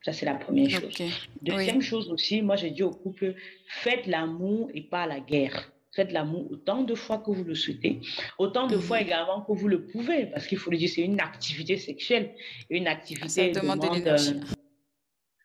[0.04, 1.28] Ça, c'est la première chose.
[1.42, 3.34] Deuxième chose aussi, moi, j'ai dit au couple,
[3.68, 5.72] faites l'amour et pas la guerre.
[5.96, 8.02] Faites l'amour autant de fois que vous le souhaitez,
[8.38, 9.06] autant de fois mhm.
[9.06, 12.32] également que vous le pouvez, parce qu'il faut le dire, c'est une activité sexuelle.
[12.70, 14.40] Une activité Ça demande, de l'énergie.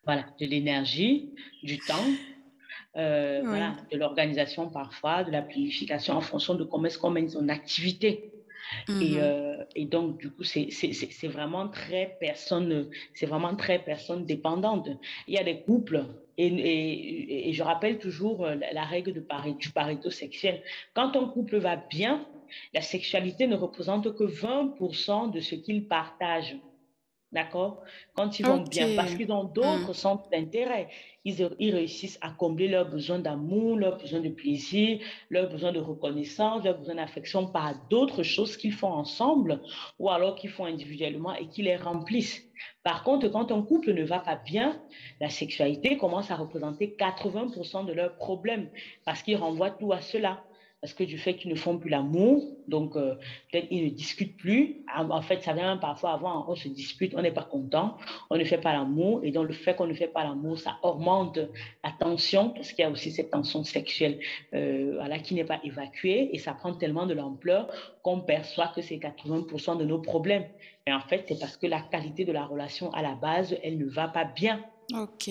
[0.03, 1.33] voilà, de l'énergie,
[1.63, 2.05] du temps.
[2.93, 7.47] voilà, de l'organisation parfois, de la planification en fonction de comment est-ce qu'on mène son
[7.47, 8.31] activité.
[8.87, 14.25] Et, mmh euh, et, donc, du coup, c'est vraiment très personne, c'est vraiment très personne
[14.25, 14.89] dépendante.
[15.27, 16.05] Il y a des couples,
[16.37, 20.61] et, et, et je rappelle toujours euh, la, règle de Pareto, du Pareto sexuel.
[20.93, 22.25] Quand un couple va bien,
[22.73, 26.57] la sexualité ne représente que 20% de ce qu'ils partagent.
[27.31, 27.81] D'accord?
[28.13, 29.93] Quand ils vont bien, parce qu'ils ont d'autres mmh.
[29.93, 30.89] centres d'intérêt.
[31.23, 35.79] Ils, ils, réussissent à combler leurs besoins d'amour, leurs besoins de plaisir, leurs besoins de
[35.79, 39.61] reconnaissance, leurs besoins d'affection par d'autres choses qu'ils font ensemble
[39.97, 42.43] ou alors qu'ils font individuellement et qui les remplissent.
[42.83, 44.81] Par contre, quand un couple ne va pas bien,
[45.21, 48.69] la sexualité commence à représenter 80% de leurs problèmes
[49.05, 50.43] parce qu'ils renvoient tout à cela
[50.81, 53.15] parce que du fait qu'ils ne font plus l'amour, donc euh,
[53.51, 54.83] peut-être ils ne discutent plus.
[54.91, 57.97] Ah, en fait, ça vient parfois avant, on se dispute, on n'est pas content,
[58.31, 60.77] on ne fait pas l'amour, et donc le fait qu'on ne fait pas l'amour, ça
[60.81, 61.37] augmente
[61.83, 64.19] la tension, parce qu'il y a aussi cette tension sexuelle
[64.55, 67.69] euh, voilà, qui n'est pas évacuée, et ça prend tellement de l'ampleur
[68.01, 70.45] qu'on perçoit que c'est 80% de nos problèmes.
[70.87, 73.77] Et en fait, c'est parce que la qualité de la relation à la base, elle
[73.77, 74.63] ne va pas bien.
[74.95, 75.29] Ok.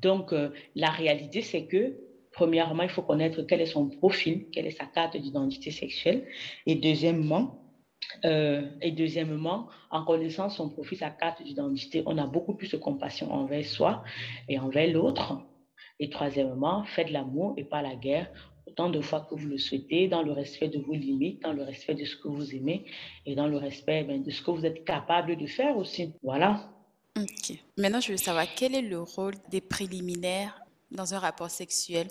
[0.00, 1.96] Donc, euh, la réalité, c'est que
[2.36, 6.26] Premièrement, il faut connaître quel est son profil, quelle est sa carte d'identité sexuelle.
[6.66, 7.62] Et deuxièmement,
[8.26, 12.76] euh, et deuxièmement, en connaissant son profil, sa carte d'identité, on a beaucoup plus de
[12.76, 14.04] compassion envers soi
[14.50, 15.40] et envers l'autre.
[15.98, 18.30] Et troisièmement, faites l'amour et pas la guerre
[18.66, 21.62] autant de fois que vous le souhaitez, dans le respect de vos limites, dans le
[21.62, 22.84] respect de ce que vous aimez
[23.24, 26.12] et dans le respect ben, de ce que vous êtes capable de faire aussi.
[26.22, 26.68] Voilà.
[27.16, 27.56] Ok.
[27.78, 30.65] Maintenant, je veux savoir quel est le rôle des préliminaires
[30.96, 32.08] dans un rapport sexuel,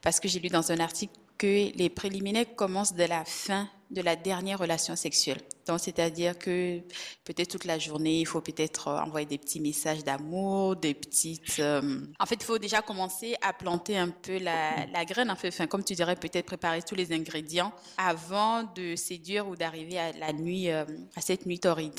[0.00, 4.02] parce que j'ai lu dans un article que les préliminaires commencent de la fin de
[4.02, 5.38] la dernière relation sexuelle.
[5.66, 6.80] Donc, c'est-à-dire que
[7.24, 11.58] peut-être toute la journée, il faut peut-être euh, envoyer des petits messages d'amour, des petites...
[11.58, 15.36] Euh, en fait, il faut déjà commencer à planter un peu la, la graine, en
[15.36, 19.98] fait, enfin, comme tu dirais, peut-être préparer tous les ingrédients avant de séduire ou d'arriver
[19.98, 20.84] à la nuit, euh,
[21.16, 21.98] à cette nuit torride.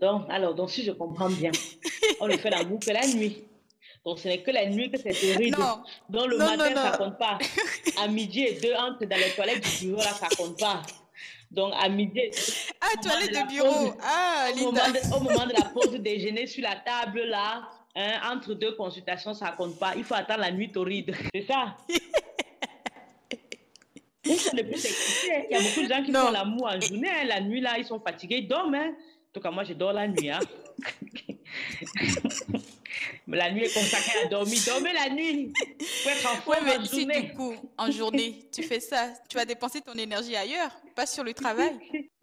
[0.00, 1.52] donc, alors, donc, si je comprends bien,
[2.20, 3.42] on ne fait l'amour que la nuit.
[4.06, 5.58] Donc, ce n'est que la nuit que c'est horrible.
[5.58, 5.82] Non.
[6.08, 7.38] Donc, le matin, ça compte pas.
[8.00, 10.80] À midi et deux, entre dans les toilettes du bureau, là, ça ne compte pas.
[11.50, 12.20] Donc, à midi.
[12.80, 13.94] Ah, toilette de, bureau.
[14.00, 18.20] ah, au moment, de, au moment de la pause déjeuner sur la table, là, hein,
[18.32, 19.96] entre deux consultations, ça ne compte pas.
[19.96, 21.12] Il faut attendre la nuit torride.
[21.34, 21.76] C'est ça.
[24.24, 24.90] le plus hein.
[25.50, 27.10] Il y a beaucoup de gens qui font l'amour en journée.
[27.10, 27.24] Hein.
[27.24, 28.76] La nuit, là, ils sont fatigués, ils dorment.
[28.76, 28.92] En
[29.32, 30.30] tout cas, moi, je dors la nuit.
[30.30, 30.38] Hein.
[33.28, 34.58] La nuit est consacrée à dormir.
[34.66, 35.52] Dormez la nuit.
[35.80, 39.36] Faut être en forme ouais, mais si du coup, en journée, tu fais ça, tu
[39.36, 41.72] vas dépenser ton énergie ailleurs, pas sur le travail.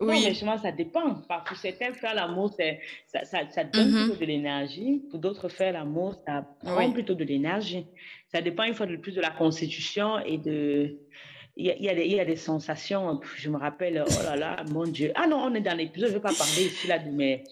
[0.00, 0.22] oui.
[0.22, 1.14] mais justement, ça dépend.
[1.46, 4.04] Pour certains, faire l'amour, ça, ça, ça, donne mm-hmm.
[4.04, 5.02] plutôt de l'énergie.
[5.10, 7.86] Pour d'autres, faire l'amour, ça prend plutôt de l'énergie.
[8.28, 10.96] Ça dépend une fois de plus de la constitution et de,
[11.58, 14.84] il y, a, il, y a des, sensations, je me rappelle, oh là là, mon
[14.84, 15.10] Dieu.
[15.16, 17.42] Ah non, on est dans l'épisode, je ne veux pas parler ici là, de, mes,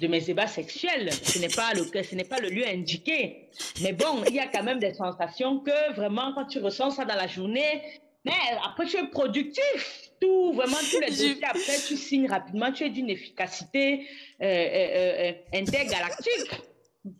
[0.00, 1.12] de mes ébats sexuels.
[1.12, 3.48] Ce n'est pas, le, ce n'est pas le lieu indiqué.
[3.82, 7.04] Mais bon, il y a quand même des sensations que vraiment, quand tu ressens ça
[7.04, 7.82] dans la journée,
[8.24, 8.32] mais
[8.64, 10.10] après, tu es productif.
[10.20, 12.70] Tout, vraiment, tous les dossiers, après, tu signes rapidement.
[12.72, 14.06] Tu es d'une efficacité
[14.42, 16.50] euh, euh, euh, intergalactique.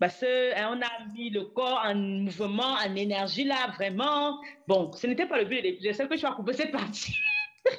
[0.00, 4.40] Parce qu'on hein, a mis le corps en mouvement, en énergie là, vraiment.
[4.66, 5.94] Bon, ce n'était pas le but de l'épisode.
[5.94, 7.14] C'est que tu as coupé cette partie.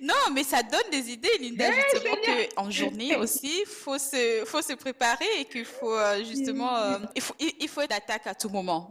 [0.00, 2.16] non, mais ça donne des idées, Linda, justement,
[2.54, 6.98] qu'en journée aussi, il faut se, faut se préparer et qu'il faut euh, justement, euh,
[7.14, 8.90] il, faut, il, faut être d'attaque à tout moment.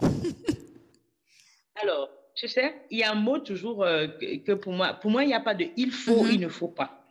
[1.82, 4.08] Alors, tu sais, il y a un mot toujours euh,
[4.46, 6.34] que, pour moi, pour moi, il n'y a pas de il faut, mm-hmm.
[6.34, 7.02] il ne faut pas.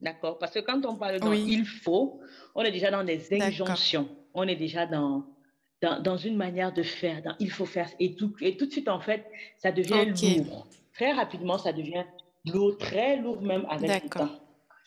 [0.00, 0.38] D'accord?
[0.38, 2.20] Parce que quand on parle de il faut,
[2.54, 4.08] on est déjà dans des injonctions.
[4.34, 5.24] On est déjà dans,
[5.80, 7.22] dans, une manière de faire.
[7.22, 7.88] Dans, il faut faire.
[8.00, 10.06] Et tout, et tout de suite, en fait, ça devient
[10.38, 10.66] lourd.
[10.94, 12.04] Très rapidement, ça devient
[12.46, 14.40] lourd, très lourd même avec le temps.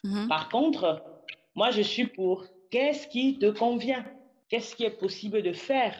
[0.04, 0.28] Mhm.
[0.28, 1.04] Par contre,
[1.56, 4.06] moi, je suis pour qu'est-ce qui te convient?
[4.50, 5.96] Qu'est-ce qui est possible de faire?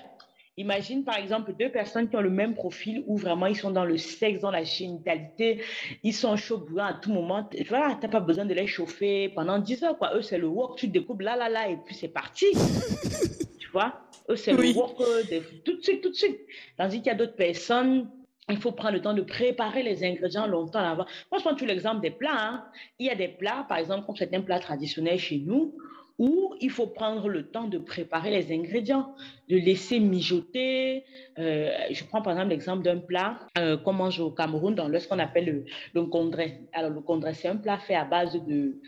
[0.58, 3.84] Imagine par exemple deux personnes qui ont le même profil où vraiment ils sont dans
[3.84, 5.62] le sexe, dans la génitalité,
[6.02, 7.50] ils sont chauds brûlants à tout moment.
[7.68, 9.98] Voilà, tu n'as pas besoin de les chauffer pendant 10 heures.
[9.98, 10.16] Quoi.
[10.16, 12.46] Eux, c'est le work, tu découpes là, là, là, et puis c'est parti.
[13.60, 14.00] tu vois?
[14.30, 15.24] Eux, c'est le work euh,
[15.66, 16.40] tout de suite, tout de suite.
[16.78, 18.10] Tandis qu'il y a d'autres personnes,
[18.50, 21.06] il faut prendre le temps de préparer les ingrédients longtemps avant.
[21.32, 22.38] Moi, je prends tout l'exemple des plats.
[22.38, 22.66] Hein.
[23.00, 25.76] Il y a des plats, par exemple, comme certains plats traditionnels chez nous,
[26.18, 29.16] où il faut prendre le temps de préparer les ingrédients,
[29.50, 31.04] de laisser mijoter.
[31.38, 35.08] Euh, je prends par exemple l'exemple d'un plat euh, qu'on mange au Cameroun dans ce
[35.08, 35.46] qu'on appelle
[35.94, 36.48] le, le.
[36.74, 38.80] Alors le c'est un plat fait à base de,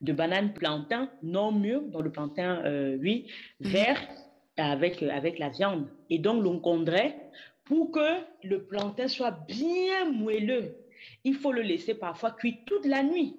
[0.00, 3.26] de bananes plantain non mûres, donc le plantain, euh, oui,
[3.60, 3.68] mhm.
[3.68, 4.00] vert,
[4.56, 5.86] avec, avec la viande.
[6.10, 7.14] Et donc, l'oncondré,
[7.64, 10.76] pour que le plantain soit bien moelleux,
[11.24, 13.36] il faut le laisser parfois cuire toute la nuit.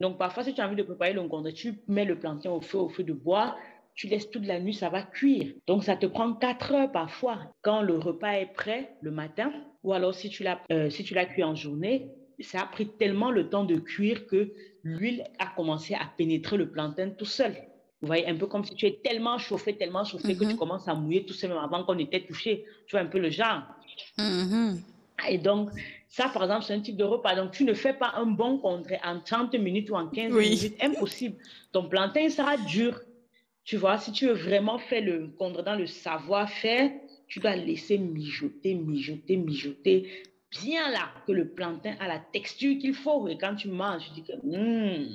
[0.00, 2.78] Donc, parfois, si tu as envie de préparer l'oncondré, tu mets le plantain au feu,
[2.78, 3.56] au feu de bois,
[3.94, 5.54] tu laisses toute la nuit, ça va cuire.
[5.66, 7.38] Donc, ça te prend 4 heures parfois.
[7.62, 9.52] Quand le repas est prêt le matin,
[9.82, 12.88] ou alors si tu l'as euh, si tu l'as cuit en journée, ça a pris
[12.98, 14.52] tellement le temps de cuire que
[14.82, 17.54] l'huile a commencé à pénétrer le plantain tout seul.
[18.02, 20.56] Vous voyez, un peu comme si tu es tellement chauffé, tellement chauffé que tu mhm.
[20.56, 22.64] commences à mouiller tout seul, même avant qu'on était touché.
[22.86, 23.62] Tu vois un peu le genre.
[24.18, 24.82] Mhm.
[25.28, 25.70] Et donc,
[26.08, 27.34] ça, par exemple, c'est un type de repas.
[27.34, 30.74] Donc, tu ne fais pas un bon contré en 30 minutes ou en 15 minutes.
[30.80, 31.36] Impossible.
[31.72, 33.00] Ton plantain sera dur.
[33.64, 36.92] Tu vois, si tu veux vraiment faire le contre dans le savoir-faire,
[37.26, 40.08] tu dois laisser mijoter, mijoter, mijoter
[40.62, 43.28] bien là, que le plantain a la texture qu'il faut.
[43.28, 45.08] Et quand tu manges, tu dis que, hum,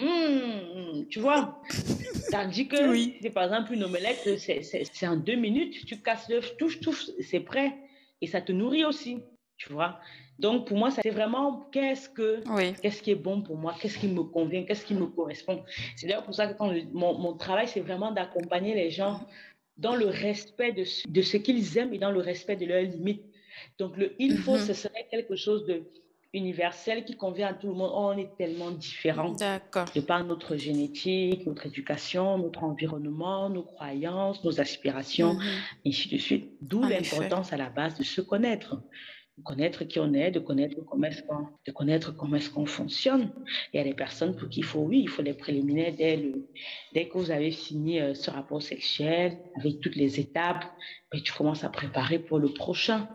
[0.00, 1.62] hum, tu vois.
[2.30, 3.16] Tandis que, oui.
[3.22, 7.40] c'est par exemple une omelette, c'est en deux minutes, tu casses l'œuf, touche, touche, c'est
[7.40, 7.72] prêt.
[8.20, 9.18] Et ça te nourrit aussi,
[9.56, 10.00] tu vois.
[10.38, 12.42] Donc, pour moi, c'est vraiment qu'est-ce que,
[12.80, 15.62] qu'est-ce qui est bon pour moi, qu'est-ce qui me convient, qu'est-ce qui me correspond?
[15.96, 19.20] C'est d'ailleurs pour ça que quand mon, mon, travail, c'est vraiment d'accompagner les gens
[19.76, 23.24] dans le respect de, de ce qu'ils aiment et dans le respect de leurs limites.
[23.78, 24.66] Donc, le il faut, mm-hmm.
[24.66, 25.84] ce serait quelque chose de
[26.34, 27.90] universel qui convient à tout le monde.
[27.92, 29.32] Oh, on est tellement différents.
[29.32, 29.86] D'accord.
[29.94, 35.88] De par notre génétique, notre éducation, notre environnement, nos croyances, nos aspirations, et mm-hmm.
[35.88, 36.50] ainsi de suite.
[36.62, 38.82] D'où l'importance à la base de se connaître
[39.38, 42.66] de connaître qui on est, de connaître comment est-ce qu'on, de connaître comment est-ce qu'on
[42.66, 43.30] fonctionne.
[43.72, 46.32] Il y a des personnes pour qui il faut, oui, il faut les préliminaires dès,
[46.92, 50.64] dès que vous avez signé euh, ce rapport sexuel, avec toutes les étapes,
[51.12, 53.08] et ben, tu commences à préparer pour le prochain.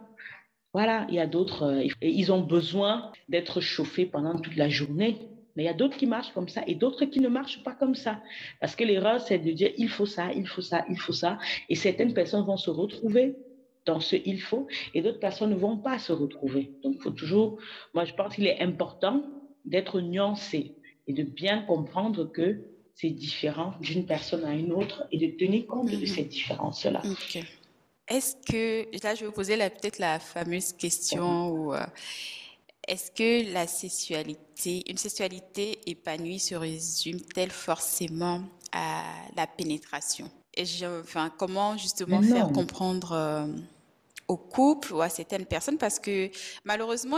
[0.74, 5.18] Voilà, il y a d'autres, euh, ils ont besoin d'être chauffés pendant toute la journée.
[5.56, 7.74] Mais il y a d'autres qui marchent comme ça et d'autres qui ne marchent pas
[7.74, 8.22] comme ça.
[8.62, 11.40] Parce que l'erreur, c'est de dire il faut ça, il faut ça, il faut ça.
[11.68, 13.36] Et certaines personnes vont se retrouver
[13.88, 16.72] dans ce il faut et d'autres personnes ne vont pas se retrouver.
[16.84, 17.58] Donc, il faut toujours,
[17.94, 19.24] moi, je pense qu'il est important
[19.66, 20.76] d'être nuancé
[21.08, 22.62] et de bien comprendre que
[22.94, 26.06] c'est différent d'une personne à une autre et de tenir compte de mhm.
[26.06, 27.02] ces différences-là.
[28.08, 31.80] Est-ce que, là, je vais vous poser peut-être la fameuse question où, euh,
[32.88, 39.04] est-ce que la sexualité, une sexualité épanouie se résume-t-elle forcément à
[39.36, 40.32] la pénétration?
[40.56, 43.46] Et enfin, comment justement faire comprendre euh,
[44.28, 46.30] au couple ou à certaines personnes parce que
[46.64, 47.18] malheureusement,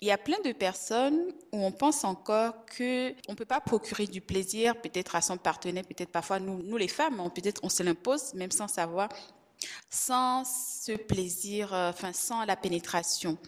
[0.00, 4.06] il y a plein de personnes où on pense encore que on peut pas procurer
[4.06, 7.82] du plaisir peut-être à son partenaire, peut-être parfois nous, nous les femmes, peut-être on se
[7.82, 9.08] l'impose même sans savoir,
[9.88, 13.38] sans ce plaisir, euh, enfin sans la pénétration.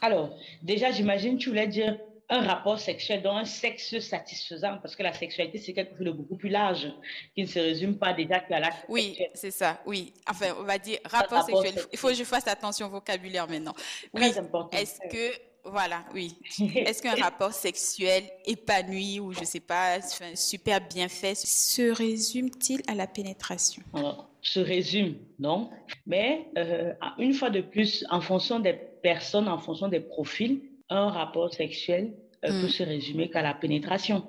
[0.00, 0.30] Alors,
[0.62, 1.98] déjà, j'imagine, tu voulais dire
[2.30, 6.12] un rapport sexuel, dans un sexe satisfaisant, parce que la sexualité, c'est quelque chose de
[6.12, 6.92] beaucoup plus large,
[7.34, 10.12] qui ne se résume pas déjà qu'à l'acte Oui, c'est ça, oui.
[10.28, 11.74] Enfin, on va dire rapport, sexuel.
[11.92, 13.74] Il faut que je fasse attention au vocabulaire maintenant.
[14.12, 14.30] Oui,
[14.72, 16.36] est-ce que, voilà, oui.
[16.76, 19.98] Est-ce qu'un rapport sexuel épanoui ou, je ne sais pas,
[20.34, 23.82] super bien fait, se résume-t-il à la pénétration?
[23.94, 25.70] Alors, se résume, non.
[26.06, 31.08] Mais euh, une fois de plus, en fonction des personnes, en fonction des profils, un
[31.08, 32.12] rapport sexuel
[32.44, 32.70] euh, peut mm.
[32.70, 34.26] se résumer qu'à la pénétration.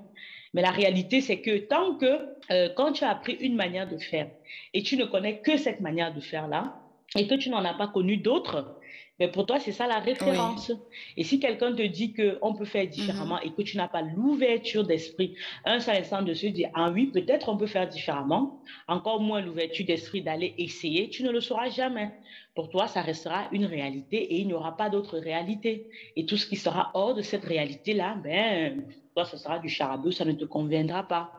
[0.53, 3.97] Mais la réalité, c'est que tant que, euh, quand tu as appris une manière de
[3.97, 4.29] faire
[4.73, 6.75] et tu ne connais que cette manière de faire-là,
[7.15, 8.78] et que tu n'en as pas connu d'autres,
[9.19, 10.71] mais pour toi, c'est ça la référence.
[11.17, 13.47] Et si quelqu'un te dit qu'on peut faire différemment mm-hmm.
[13.47, 17.07] et que tu n'as pas l'ouverture d'esprit, un seul instant de se dire, ah oui,
[17.07, 21.69] peut-être on peut faire différemment, encore moins l'ouverture d'esprit d'aller essayer, tu ne le sauras
[21.69, 22.11] jamais.
[22.55, 25.89] Pour toi, ça restera une réalité et il n'y aura pas d'autre réalité.
[26.15, 30.11] Et tout ce qui sera hors de cette réalité-là, ben, toi, ce sera du charabeu,
[30.11, 31.38] ça ne te conviendra pas.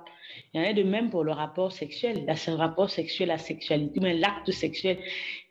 [0.53, 2.25] Il y en a de même pour le rapport sexuel.
[2.27, 4.99] Le rapport sexuel, la sexualité, mais l'acte sexuel,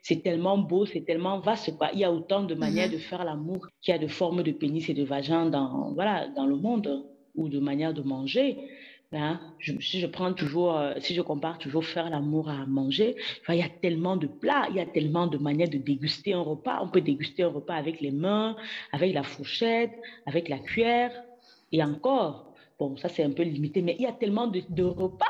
[0.02, 1.76] c'est tellement beau, c'est tellement vaste.
[1.76, 1.90] Quoi.
[1.92, 2.92] Il y a autant de manières mm-hmm.
[2.92, 6.28] de faire l'amour qu'il y a de formes de pénis et de vagin dans, voilà,
[6.28, 8.58] dans le monde ou de manières de manger.
[9.12, 9.40] Hein,
[9.80, 13.16] si je prends toujours, euh, si je compare toujours faire l'amour à manger,
[13.48, 16.42] il y a tellement de plats, il y a tellement de manières de déguster un
[16.42, 16.78] repas.
[16.80, 18.54] On peut déguster un repas avec les mains,
[18.92, 19.90] avec la fourchette,
[20.26, 21.10] avec la cuillère.
[21.72, 22.49] Et encore,
[22.80, 25.26] bon, ça c'est un peu limité, mais il y a tellement de, repas.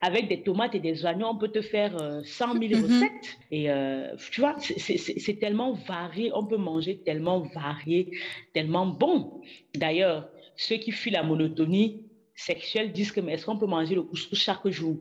[0.00, 2.82] Avec des tomates et des oignons, on peut te faire 100 euh, 000 mm-hmm.
[2.82, 3.38] recettes.
[3.50, 8.10] Et euh, tu vois, c'est tellement varié, on peut manger tellement varié,
[8.52, 9.40] tellement bon.
[9.74, 12.02] D'ailleurs, ceux qui fuient la monotonie,
[12.34, 14.98] sexuels disent que mais est-ce qu'on peut manger le couscous chaque jour?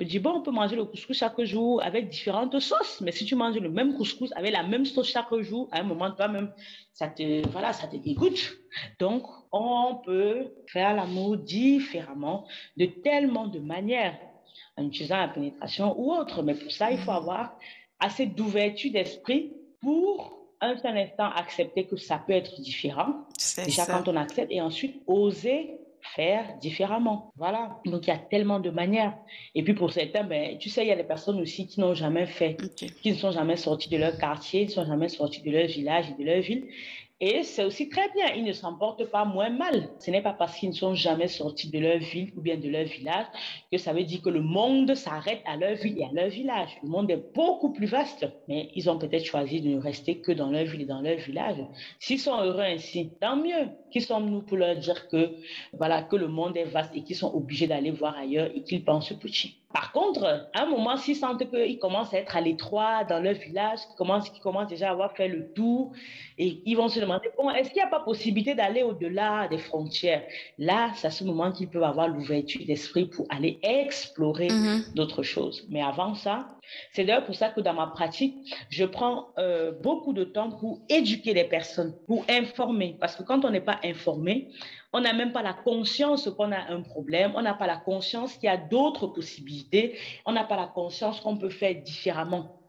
[0.00, 3.26] Je dis bon, on peut manger le couscous chaque jour avec différentes sauces, mais si
[3.26, 6.50] tu manges le même couscous avec la même sauce chaque jour, à un moment toi-même,
[6.94, 8.52] ça te voilà, ça te dégoûte.
[8.98, 12.46] Donc, on peut faire l'amour différemment,
[12.78, 14.18] de tellement de manières.
[14.76, 16.42] en utilisant la pénétration ou autre.
[16.42, 17.58] Mais pour ça, il faut avoir
[17.98, 23.26] assez d'ouverture d'esprit pour un seul instant accepter que ça peut être différent.
[23.64, 27.32] Déjà quand on accepte et ensuite oser faire différemment.
[27.36, 27.78] Voilà.
[27.84, 29.14] Donc, il y a tellement de manières.
[29.54, 31.94] Et puis, pour certains, ben, tu sais, il y a des personnes aussi qui n'ont
[31.94, 35.50] jamais fait, qui ne sont jamais sortis de leur quartier, ne sont jamais sortis de
[35.50, 36.66] leur village et de leur ville.
[37.22, 39.90] Et c'est aussi très bien, ils ne s'en portent pas moins mal.
[39.98, 42.66] Ce n'est pas parce qu'ils ne sont jamais sortis de leur ville ou bien de
[42.68, 43.26] leur village
[43.70, 46.78] que ça veut dire que le monde s'arrête à leur ville et à leur village.
[46.82, 50.32] Le monde est beaucoup plus vaste, mais ils ont peut-être choisi de ne rester que
[50.32, 51.58] dans leur ville et dans leur village.
[51.98, 53.68] S'ils sont heureux ainsi, tant mieux.
[53.90, 55.36] Qui sommes-nous pour leur dire que,
[55.74, 58.82] voilà, que le monde est vaste et qu'ils sont obligés d'aller voir ailleurs et qu'ils
[58.84, 59.59] pensent petit?
[59.72, 63.34] Par contre, à un moment, s'ils sentent qu'ils commencent à être à l'étroit dans leur
[63.34, 65.92] village, qu'ils commencent, commencent déjà à avoir fait le tour,
[66.38, 69.58] et ils vont se demander, bon, est-ce qu'il n'y a pas possibilité d'aller au-delà des
[69.58, 70.24] frontières?
[70.58, 74.94] Là, c'est à ce moment qu'ils peuvent avoir l'ouverture d'esprit pour aller explorer mm-hmm.
[74.94, 75.64] d'autres choses.
[75.68, 76.48] Mais avant ça,
[76.92, 80.80] c'est d'ailleurs pour ça que dans ma pratique, je prends euh, beaucoup de temps pour
[80.88, 82.96] éduquer les personnes, pour informer.
[83.00, 84.48] Parce que quand on n'est pas informé,
[84.92, 88.34] on n'a même pas la conscience qu'on a un problème, on n'a pas la conscience
[88.34, 92.60] qu'il y a d'autres possibilités, on n'a pas la conscience qu'on peut faire différemment.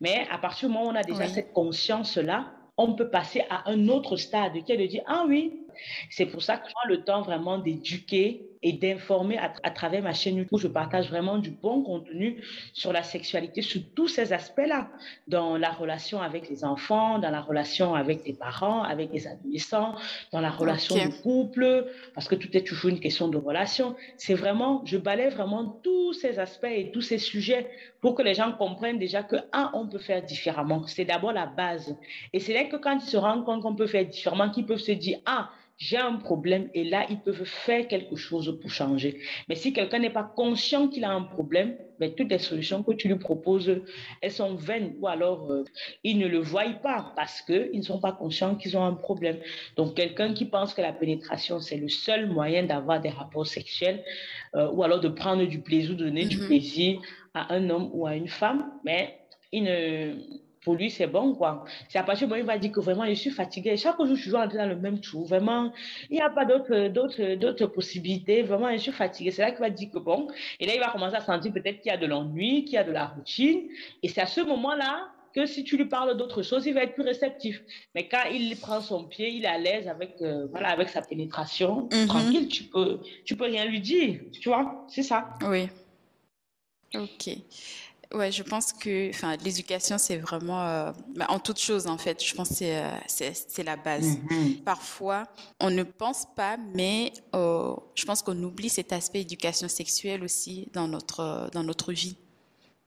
[0.00, 3.68] Mais à partir du moment où on a déjà cette conscience-là, on peut passer à
[3.70, 5.66] un autre stade qui est de dire, ah oui,
[6.10, 10.12] c'est pour ça que je prends le temps vraiment d'éduquer et d'informer à, travers ma
[10.12, 10.58] chaîne YouTube.
[10.58, 12.42] Je partage vraiment du bon contenu
[12.72, 14.88] sur la sexualité, sur tous ces aspects-là,
[15.28, 19.94] dans la relation avec les enfants, dans la relation avec les parents, avec les adolescents,
[20.32, 23.96] dans la relation de couple, parce que tout est toujours une question de relation.
[24.18, 28.34] C'est vraiment, je balaye vraiment tous ces aspects et tous ces sujets pour que les
[28.34, 30.86] gens comprennent déjà que, un, on peut faire différemment.
[30.86, 31.96] C'est d'abord la base.
[32.32, 34.78] Et c'est là que quand ils se rendent compte qu'on peut faire différemment, qu'ils peuvent
[34.78, 35.50] se dire, ah,
[35.80, 39.18] j'ai un problème et là, ils peuvent faire quelque chose pour changer.
[39.48, 42.92] Mais si quelqu'un n'est pas conscient qu'il a un problème, ben, toutes les solutions que
[42.92, 43.80] tu lui proposes,
[44.20, 45.64] elles sont vaines ou alors euh,
[46.04, 49.38] ils ne le voient pas parce qu'ils ne sont pas conscients qu'ils ont un problème.
[49.76, 54.04] Donc, quelqu'un qui pense que la pénétration, c'est le seul moyen d'avoir des rapports sexuels
[54.54, 56.46] euh, ou alors de prendre du plaisir, de donner du mm-hmm.
[56.46, 57.00] plaisir
[57.32, 59.16] à un homme ou à une femme, mais
[59.50, 60.14] il ne
[60.62, 61.64] pour lui, c'est bon, quoi.
[61.88, 63.76] C'est à partir du moment où il va dire que vraiment, je suis fatigué.
[63.76, 65.24] Chaque jour, je suis toujours dans le même trou.
[65.24, 65.72] Vraiment,
[66.10, 68.42] il n'y a pas d'autres, d'autres, d'autres possibilités.
[68.42, 69.30] Vraiment, je suis fatigué.
[69.30, 70.28] C'est là qu'il va dire que bon.
[70.58, 72.78] Et là, il va commencer à sentir peut-être qu'il y a de l'ennui, qu'il y
[72.78, 73.68] a de la routine.
[74.02, 76.94] Et c'est à ce moment-là que si tu lui parles d'autre chose, il va être
[76.94, 77.62] plus réceptif.
[77.94, 81.02] Mais quand il prend son pied, il est à l'aise avec, euh, voilà, avec sa
[81.02, 82.06] pénétration, mm-hmm.
[82.06, 84.20] tranquille, tu peux, tu peux rien lui dire.
[84.40, 85.30] Tu vois, c'est ça.
[85.48, 85.68] Oui.
[86.94, 87.36] Ok.
[88.12, 92.22] Ouais, je pense que enfin, l'éducation, c'est vraiment, euh, bah, en toute chose, en fait,
[92.24, 94.04] je pense que c'est, euh, c'est, la base.
[94.04, 94.62] Mm-hmm.
[94.64, 95.28] Parfois,
[95.60, 100.68] on ne pense pas, mais euh, je pense qu'on oublie cet aspect éducation sexuelle aussi
[100.72, 102.16] dans notre, dans notre vie.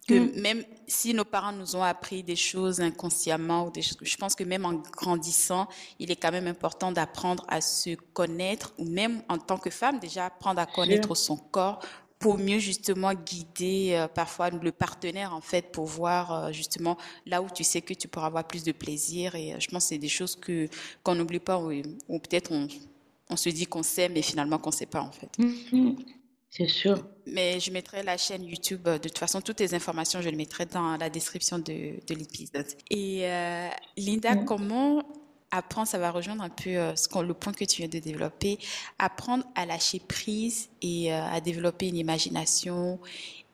[0.10, 0.42] Que mm.
[0.42, 4.36] même si nos parents nous ont appris des choses inconsciemment, ou des choses, je pense
[4.36, 5.70] que même en grandissant,
[6.00, 10.00] il est quand même important d'apprendre à se connaître, ou même en tant que femme,
[10.00, 11.80] déjà apprendre à connaître son corps
[12.24, 17.42] pour mieux justement guider euh, parfois le partenaire en fait pour voir euh, justement là
[17.42, 19.90] où tu sais que tu pourras avoir plus de plaisir et euh, je pense que
[19.90, 20.70] c'est des choses que
[21.04, 21.70] qu'on n'oublie pas ou,
[22.20, 22.70] peut-être on,
[23.30, 25.38] on, se dit qu'on sait mais finalement qu'on sait pas en fait.
[25.38, 25.98] Mm-hmm.
[26.50, 27.06] C'est sûr.
[27.28, 28.84] Mais je mettrai la chaîne YouTube.
[28.84, 32.68] De toute façon, toutes les informations, je les mettrai dans la description de, de l'épisode.
[32.92, 33.28] Et
[33.98, 34.46] Linda, mm.
[34.46, 35.04] comment
[35.54, 38.58] apprendre, ça va rejoindre un peu euh, le point que tu viens de développer,
[38.98, 43.00] apprendre à lâcher prise et euh, à développer une imagination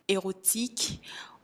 [0.08, 1.02] érotique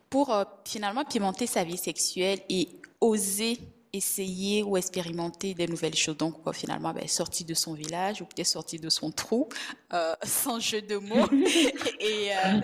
[0.09, 2.69] pour euh, finalement pimenter sa vie sexuelle et
[3.01, 3.59] oser
[3.95, 6.17] essayer ou expérimenter des nouvelles choses.
[6.17, 9.49] Donc, finalement, ben, sorti de son village ou peut-être sorti de son trou,
[9.93, 11.27] euh, sans jeu de mots.
[11.99, 12.61] et euh,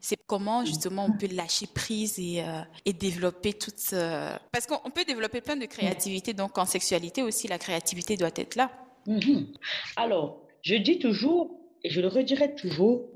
[0.00, 3.76] c'est comment, justement, on peut lâcher prise et, euh, et développer toute...
[4.52, 6.32] Parce qu'on peut développer plein de créativité.
[6.32, 8.70] Donc, en sexualité aussi, la créativité doit être là.
[9.06, 9.46] Mm-hmm.
[9.96, 13.08] Alors, je dis toujours, et je le redirai toujours,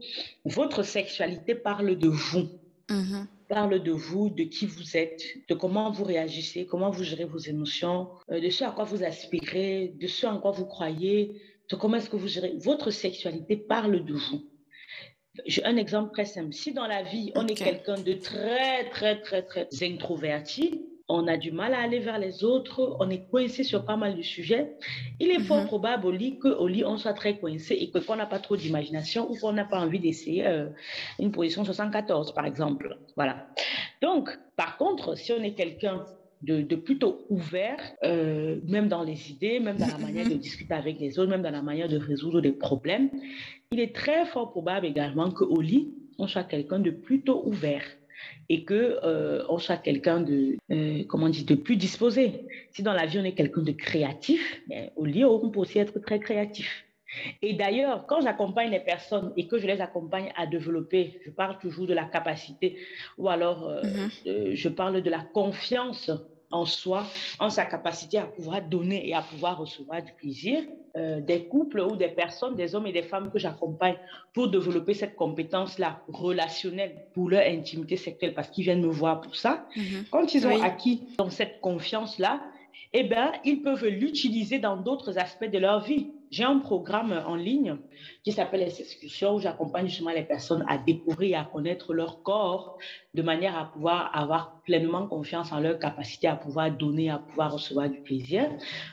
[0.45, 2.49] votre sexualité parle de vous.
[2.89, 7.27] Mm-hmm parle de vous, de qui vous êtes, de comment vous réagissez, comment vous gérez
[7.27, 11.39] vos émotions, euh, de ce à quoi vous aspirez, de ce en quoi vous croyez,
[11.71, 12.55] de comment est-ce que vous gérez.
[12.57, 14.41] Votre sexualité parle de vous.
[15.45, 16.55] J'ai un exemple très simple.
[16.55, 21.37] Si dans la vie, on est quelqu'un de très, très, très, très introverti, on a
[21.37, 24.73] du mal à aller vers les autres, on est coincé sur pas mal de sujets.
[25.21, 25.67] Il est fort mhm.
[25.67, 29.31] probable au lit qu'au lit, on soit très coincé et qu'on n'a pas trop d'imagination
[29.31, 30.69] ou qu'on n'a pas envie d'essayer euh,
[31.19, 32.99] une position 74, par exemple.
[33.17, 33.47] Voilà.
[34.01, 36.05] Donc, par contre, si on est quelqu'un
[36.43, 40.99] de, plutôt ouvert, euh, même dans les idées, même dans la manière de discuter avec
[40.99, 43.11] les autres, même dans la manière de résoudre des problèmes,
[43.71, 47.85] il est très fort probable également qu'au lit, on soit quelqu'un de plutôt ouvert
[48.49, 52.47] et que euh, on soit quelqu'un de euh, comment dire de plus disposé.
[52.71, 55.79] Si dans la vie on est quelqu'un de créatif, ben, au lit on peut aussi
[55.79, 56.85] être très créatif.
[57.43, 61.59] Et d'ailleurs, quand j'accompagne les personnes et que je les accompagne à développer, je parle
[61.59, 62.79] toujours de la capacité
[63.19, 64.55] ou alors euh, mm-hmm.
[64.55, 66.11] je parle de la confiance
[66.53, 67.05] en soi,
[67.39, 70.63] en sa capacité à pouvoir donner et à pouvoir recevoir du plaisir.
[70.95, 73.97] Euh, des couples ou des personnes, des hommes et des femmes que j'accompagne
[74.35, 79.35] pour développer cette compétence-là relationnelle pour leur intimité sexuelle, parce qu'ils viennent me voir pour
[79.35, 79.67] ça.
[79.75, 80.11] Mm-hmm.
[80.11, 82.43] Quand ils ont acquis dans cette confiance-là,
[82.93, 86.11] eh bien, ils peuvent l'utiliser dans d'autres aspects de leur vie.
[86.31, 87.77] J'ai un programme en ligne
[88.23, 92.23] qui s'appelle les excursions où j'accompagne justement les personnes à découvrir et à connaître leur
[92.23, 92.79] corps
[93.15, 97.53] de manière à pouvoir avoir pleinement confiance en leur capacité à pouvoir donner, à pouvoir
[97.53, 98.49] recevoir du plaisir.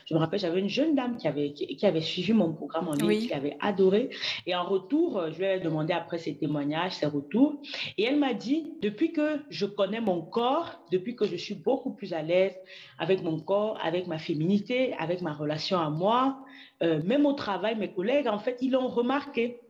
[0.06, 2.94] Je me rappelle, j'avais une jeune dame qui avait, qui, avait suivi mon programme en
[2.94, 4.10] ligne, qui avait adoré.
[4.46, 7.60] Et en retour, je lui ai demandé après ses témoignages, ses retours.
[7.96, 11.94] Et elle m'a dit, depuis que je connais mon corps, depuis que je suis beaucoup
[11.94, 12.56] plus à l'aise
[12.98, 16.38] avec mon corps, avec ma féminité, avec ma relation à moi,
[16.82, 19.60] euh, même au travail, mes collègues, en fait, ils ont remarqué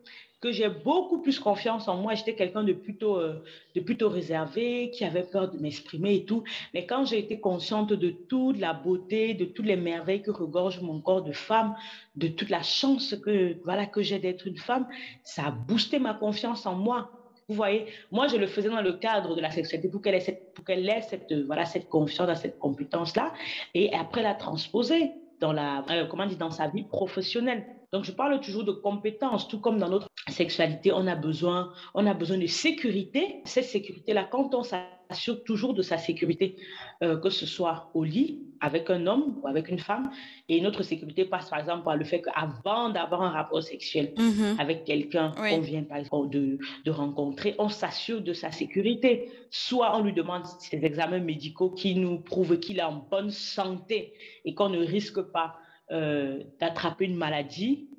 [0.41, 2.15] que j'ai beaucoup plus confiance en moi.
[2.15, 3.43] J'étais quelqu'un de plutôt, euh,
[3.75, 6.43] de plutôt réservé, qui avait peur de m'exprimer et tout.
[6.73, 10.81] Mais quand j'ai été consciente de toute la beauté, de toutes les merveilles que regorge
[10.81, 11.75] mon corps de femme,
[12.15, 14.87] de toute la chance que, voilà, que j'ai d'être une femme,
[15.23, 17.11] ça a boosté ma confiance en moi.
[17.47, 20.21] Vous voyez, moi, je le faisais dans le cadre de la sexualité pour qu'elle ait
[20.21, 23.33] cette, pour qu'elle ait cette, voilà, cette confiance, cette compétence-là,
[23.75, 25.11] et après la transposer
[25.41, 27.65] dans, la, euh, comment dit, dans sa vie professionnelle.
[27.91, 32.07] Donc, je parle toujours de compétences, tout comme dans notre sexualité, on a besoin, on
[32.07, 33.41] a besoin de sécurité.
[33.43, 34.63] Cette sécurité-là, quand on
[35.11, 36.55] s'assure toujours de sa sécurité,
[37.03, 40.11] euh, que ce soit au lit avec un homme ou avec une femme,
[40.47, 44.59] et notre sécurité passe par exemple par le fait qu'avant d'avoir un rapport sexuel mm-hmm.
[44.59, 49.29] avec quelqu'un qu'on vient par exemple de, de rencontrer, on s'assure de sa sécurité.
[49.49, 54.13] Soit on lui demande ces examens médicaux qui nous prouvent qu'il est en bonne santé
[54.45, 55.55] et qu'on ne risque pas
[55.91, 57.89] euh, d'attraper une maladie,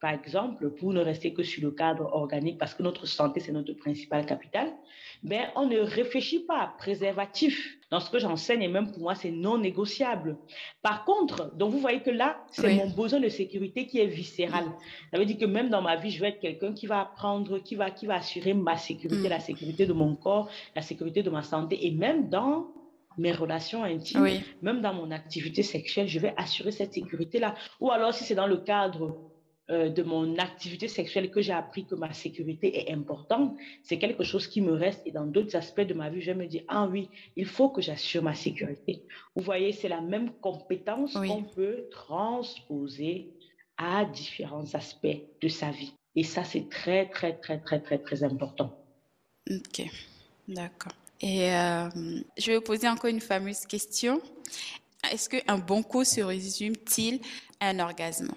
[0.00, 3.52] par exemple, pour ne rester que sur le cadre organique, parce que notre santé, c'est
[3.52, 4.72] notre principal capital,
[5.24, 7.78] mais on ne réfléchit pas à préservatif.
[7.90, 10.36] Dans ce que j'enseigne, et même pour moi, c'est non négociable.
[10.82, 14.64] Par contre, donc vous voyez que là, c'est mon besoin de sécurité qui est viscéral.
[15.12, 17.58] Ça veut dire que même dans ma vie, je vais être quelqu'un qui va apprendre,
[17.60, 19.30] qui va, qui va assurer ma sécurité, mm.
[19.30, 22.66] la sécurité de mon corps, la sécurité de ma santé, et même dans
[23.16, 27.54] mes relations intimes, même dans mon activité sexuelle, je vais assurer cette sécurité-là.
[27.80, 29.16] Ou alors, si c'est dans le cadre
[29.70, 34.22] euh, de mon activité sexuelle que j'ai appris que ma sécurité est importante, c'est quelque
[34.22, 35.00] chose qui me reste.
[35.06, 37.80] Et dans d'autres aspects de ma vie, je me dis, ah oui, il faut que
[37.80, 39.02] j'assure ma sécurité.
[39.34, 43.32] Vous voyez, c'est la même compétence qu'on peut transposer
[43.78, 45.94] à différents aspects de sa vie.
[46.14, 48.78] Et ça, c'est très, très, très, très, très, très important.
[49.50, 49.82] Ok,
[50.46, 50.92] d'accord.
[51.22, 51.88] Et euh,
[52.36, 54.20] je vais vous poser encore une fameuse question.
[55.10, 57.20] Est-ce qu'un bon coup se résume-t-il
[57.60, 58.30] à un orgasme?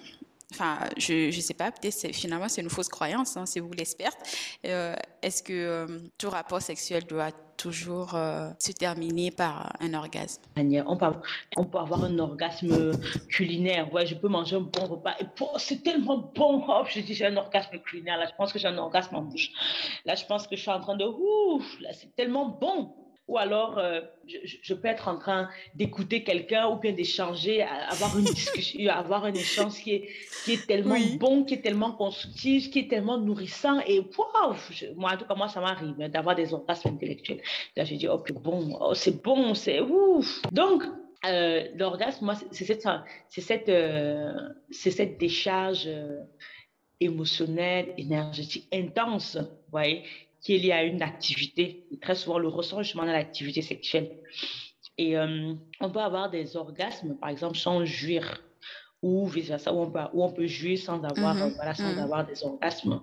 [0.52, 4.16] Enfin, je ne sais pas, peut-être finalement c'est une fausse croyance, hein, c'est vous l'experte.
[4.64, 10.40] Euh, est-ce que euh, tout rapport sexuel doit toujours se terminer par un orgasme?
[10.56, 12.92] On peut, avoir un orgasme
[13.28, 13.92] culinaire.
[13.92, 15.26] Ouais, je peux manger un bon repas et
[15.56, 16.64] c'est tellement bon.
[16.68, 18.16] Hop, je dis j'ai un orgasme culinaire.
[18.16, 19.50] Là, je pense que j'ai un orgasme en bouche.
[20.04, 21.80] Là, je pense que je suis en train de ouf.
[21.80, 22.94] Là, c'est tellement bon
[23.28, 28.24] ou alors euh, je, peux être en train d'écouter quelqu'un ou bien d'échanger, avoir une
[28.24, 30.08] discussion, avoir un échange qui est,
[30.44, 33.80] qui est tellement bon, qui est tellement constructif, qui est tellement nourrissant.
[33.86, 34.56] Et waouh,
[34.96, 37.42] moi, en tout cas, moi, ça m'arrive hein, d'avoir des orgasmes intellectuels.
[37.76, 40.40] Là, je dis, oh, c'est bon, oh, c'est bon, c'est ouf.
[40.52, 40.82] Donc,
[41.26, 42.88] euh, l'orgasme, moi, c'est cette,
[43.28, 44.32] c'est cette, euh,
[44.70, 45.88] c'est cette décharge
[46.98, 49.36] émotionnelle, énergétique intense,
[49.70, 49.78] vous
[50.46, 51.86] voyez, qu'il y a une activité.
[51.90, 54.10] Et très souvent, le ressent justement dans l'activité sexuelle.
[54.96, 58.42] Et euh, on peut avoir des orgasmes, par exemple, sans jouir,
[59.02, 61.54] ou vice-versa, où où on peut jouir sans avoir, mhm.
[61.54, 61.98] voilà, sans mhm.
[61.98, 63.00] avoir des orgasmes.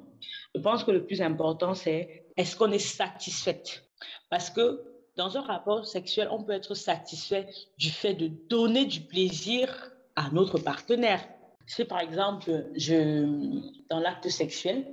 [0.54, 3.84] Je pense que le plus important, c'est est-ce qu'on est satisfaite?
[4.30, 4.82] Parce que
[5.16, 10.30] dans un rapport sexuel, on peut être satisfait du fait de donner du plaisir à
[10.32, 11.26] notre partenaire.
[11.68, 13.26] Si par exemple, je,
[13.90, 14.86] dans l'acte sexuel,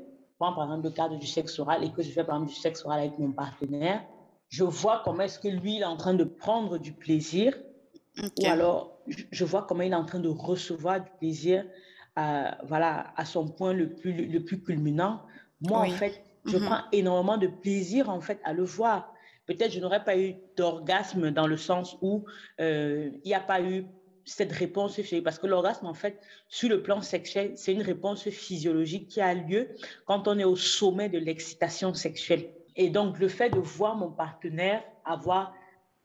[0.50, 2.84] par exemple le cadre du sexe oral et que je fais par exemple du sexe
[2.84, 4.02] oral avec mon partenaire,
[4.48, 7.54] je vois comment est-ce que lui il est en train de prendre du plaisir
[8.18, 11.64] ou alors je vois comment il est en train de recevoir du plaisir
[12.16, 15.22] à, voilà, à son point le plus, le plus culminant.
[15.62, 16.64] Moi, en fait, je mhm.
[16.66, 19.12] prends énormément de plaisir en fait à le voir.
[19.46, 22.24] Peut-être je n'aurais pas eu d'orgasme dans le sens où
[22.60, 23.86] euh, il n'y a pas eu
[24.24, 29.08] cette réponse parce que l'orgasme, en fait, sur le plan sexuel, c'est une réponse physiologique
[29.08, 29.68] qui a lieu
[30.06, 32.50] quand on est au sommet de l'excitation sexuelle.
[32.76, 35.52] Et donc, le fait de voir mon partenaire avoir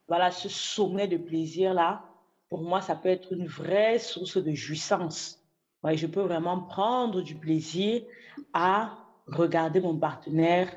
[0.08, 2.04] voilà, ce sommet de plaisir-là,
[2.50, 5.44] pour moi, ça peut être une vraie source de jouissance.
[5.84, 8.02] Ouais, je peux vraiment prendre du plaisir
[8.54, 8.98] à
[9.28, 10.70] regarder mon partenaire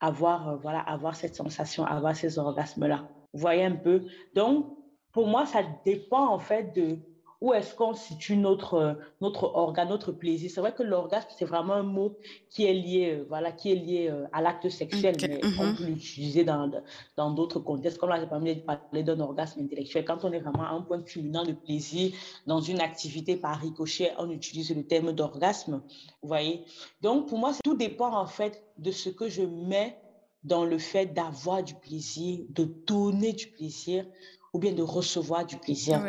[0.00, 3.08] avoir, euh, voilà, avoir cette sensation, avoir ces orgasmes-là.
[3.32, 4.06] Vous voyez un peu?
[4.34, 4.66] Donc,
[5.12, 6.98] pour moi, ça dépend en fait de
[7.40, 10.50] où est-ce qu'on situe notre, euh, notre organe, notre plaisir.
[10.50, 12.18] C'est vrai que l'orgasme, c'est vraiment un mot
[12.50, 15.76] qui est lié, euh, voilà, qui est lié à l'acte sexuel, mais on mm-hmm.
[15.76, 16.70] peut l'utiliser dans,
[17.16, 17.96] dans d'autres contextes.
[17.96, 20.04] Comme là, j'ai pas de parler d'un orgasme intellectuel.
[20.04, 22.12] Quand on est vraiment à un point culminant de plaisir
[22.46, 25.80] dans une activité par ricochet, on utilise le terme d'orgasme.
[26.20, 26.64] Vous voyez
[27.00, 29.96] Donc, pour moi, tout dépend en fait de ce que je mets
[30.44, 34.06] dans le fait d'avoir du plaisir, de donner du plaisir
[34.52, 36.02] ou bien de recevoir du plaisir.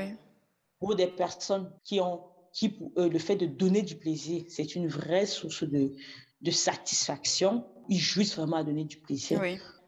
[0.79, 2.21] Pour des personnes qui ont,
[2.53, 5.93] qui pour eux, le fait de donner du plaisir, c'est une vraie source de,
[6.41, 7.65] de satisfaction.
[7.87, 9.41] Ils jouissent vraiment à donner du plaisir.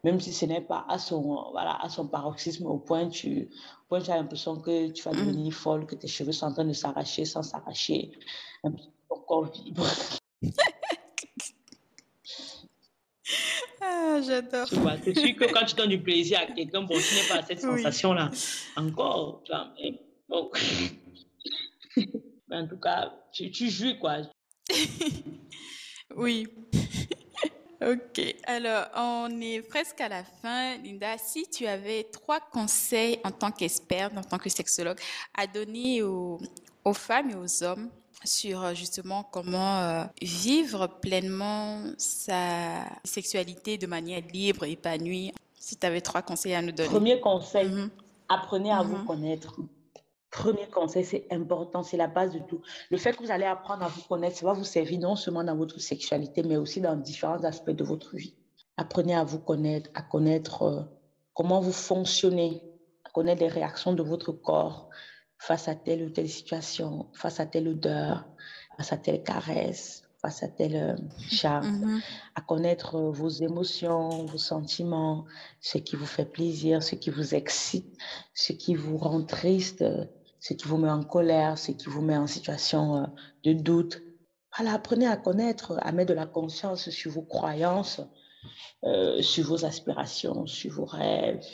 [0.04, 3.48] Même si ce n'est pas à son, voilà, à son paroxysme au point, tu,
[3.88, 5.26] point tu as l'impression que tu vas mm.
[5.26, 8.12] devenir folle, que tes cheveux sont en train de s'arracher sans s'arracher,
[8.62, 9.86] ton corps vibre.
[14.14, 14.68] Ah, j'adore.
[14.68, 17.28] Tu vois, c'est sûr que quand tu donnes du plaisir à quelqu'un, bon, tu n'es
[17.28, 18.30] pas cette sensation-là.
[18.76, 20.50] Encore, tu vois, mais bon.
[22.52, 24.18] en tout cas, tu, tu jouis, quoi.
[26.16, 26.46] oui.
[27.82, 28.36] ok.
[28.44, 30.76] Alors, on est presque à la fin.
[30.78, 35.00] Linda, si tu avais trois conseils en tant qu'experte, en tant que sexologue,
[35.36, 36.38] à donner aux,
[36.84, 37.90] aux femmes et aux hommes
[38.24, 45.32] sur euh, justement comment euh, vivre pleinement sa sexualité de manière libre, épanouie.
[45.58, 46.88] Si tu avais trois conseils à nous donner.
[46.88, 47.90] Premier conseil, mhm.
[48.28, 49.06] apprenez à vous mhm.
[49.06, 49.56] connaître.
[50.30, 52.60] Premier conseil, c'est important, c'est la base de tout.
[52.90, 55.44] Le fait que vous allez apprendre à vous connaître, ça va vous servir non seulement
[55.44, 58.34] dans votre sexualité, mais aussi dans différents aspects de votre vie.
[58.76, 60.82] Apprenez à vous connaître, à connaître euh,
[61.34, 62.62] comment vous fonctionnez,
[63.04, 64.88] à connaître les réactions de votre corps,
[65.38, 68.26] face à telle ou telle situation, face à telle odeur,
[68.76, 70.96] face à telle caresse, face à tel euh,
[71.30, 72.02] charme, mm-hmm.
[72.34, 75.26] à connaître euh, vos émotions, vos sentiments,
[75.60, 77.94] ce qui vous fait plaisir, ce qui vous excite,
[78.32, 79.84] ce qui vous rend triste,
[80.40, 83.06] ce qui vous met en colère, ce qui vous met en situation euh,
[83.44, 84.00] de doute.
[84.56, 88.00] Voilà, apprenez à connaître, à mettre de la conscience sur vos croyances,
[89.20, 91.44] sur vos aspirations, sur vos rêves,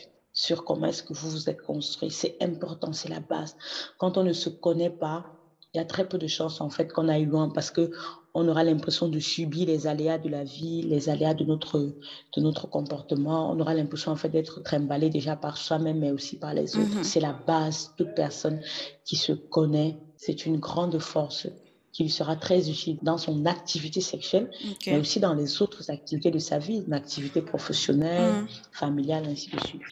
[0.41, 2.11] sur comment est-ce que vous vous êtes construit.
[2.11, 3.57] C'est important, c'est la base.
[3.99, 5.27] Quand on ne se connaît pas,
[5.75, 7.91] il y a très peu de chances en fait qu'on aille loin parce que
[8.33, 12.41] on aura l'impression de subir les aléas de la vie, les aléas de notre de
[12.41, 13.51] notre comportement.
[13.53, 17.01] On aura l'impression en fait d'être trimballé déjà par soi-même, mais aussi par les autres.
[17.01, 17.05] Mm-hmm.
[17.05, 17.93] C'est la base.
[17.99, 18.63] Toute personne
[19.05, 21.49] qui se connaît, c'est une grande force
[21.93, 24.51] qui lui sera très utile dans son activité sexuelle,
[24.87, 28.49] mais aussi dans les autres activités de sa vie, une activité professionnelle, mm.
[28.73, 29.83] familiale, ainsi de suite.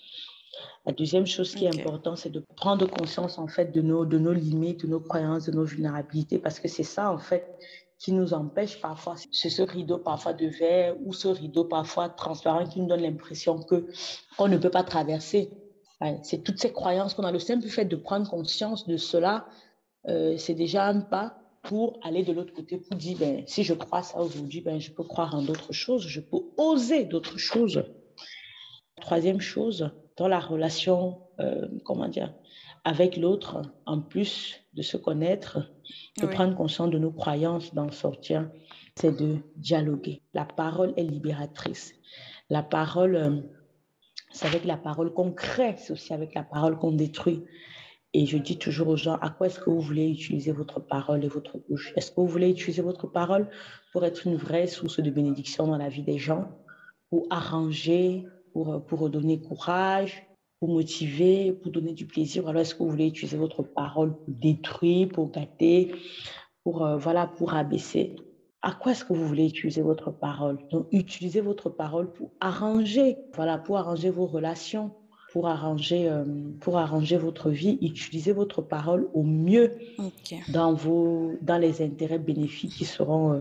[0.88, 4.18] La deuxième chose qui est importante, c'est de prendre conscience en fait de nos, de
[4.18, 7.58] nos limites, de nos croyances, de nos vulnérabilités, parce que c'est ça en fait
[7.98, 9.16] qui nous empêche parfois.
[9.30, 13.58] C'est ce rideau parfois de verre ou ce rideau parfois transparent qui nous donne l'impression
[13.62, 13.86] que
[14.38, 15.50] on ne peut pas traverser.
[16.22, 17.32] c'est toutes ces croyances qu'on a.
[17.32, 19.46] Le simple fait de prendre conscience de cela,
[20.08, 23.74] euh, c'est déjà un pas pour aller de l'autre côté, pour dire, ben, si je
[23.74, 27.84] crois ça aujourd'hui, ben, je peux croire en d'autres choses, je peux oser d'autres choses.
[29.02, 32.34] Troisième chose, dans la relation, euh, comment dire,
[32.84, 35.70] avec l'autre, en plus de se connaître,
[36.20, 38.50] de prendre conscience de nos croyances, d'en sortir,
[38.96, 40.22] c'est de dialoguer.
[40.34, 41.94] La parole est libératrice.
[42.50, 43.36] La parole, euh,
[44.32, 47.44] c'est avec la parole qu'on crée, c'est aussi avec la parole qu'on détruit.
[48.14, 51.22] Et je dis toujours aux gens, à quoi est-ce que vous voulez utiliser votre parole
[51.24, 51.92] et votre bouche?
[51.94, 53.48] Est-ce que vous voulez utiliser votre parole
[53.92, 56.48] pour être une vraie source de bénédiction dans la vie des gens,
[57.10, 60.26] pour arranger pour, pour donner courage,
[60.60, 62.48] pour motiver, pour donner du plaisir.
[62.48, 65.94] Alors, est-ce que vous voulez utiliser votre parole pour détruire, pour gâter,
[66.64, 68.16] pour, euh, voilà, pour abaisser?
[68.60, 70.58] À quoi est-ce que vous voulez utiliser votre parole?
[70.72, 74.90] Donc, utilisez votre parole pour arranger, voilà, pour arranger vos relations,
[75.32, 76.24] pour arranger, euh,
[76.60, 77.78] pour arranger votre vie.
[77.80, 79.78] Utilisez votre parole au mieux
[80.48, 83.40] dans, vos, dans les intérêts bénéfiques qui seront, euh,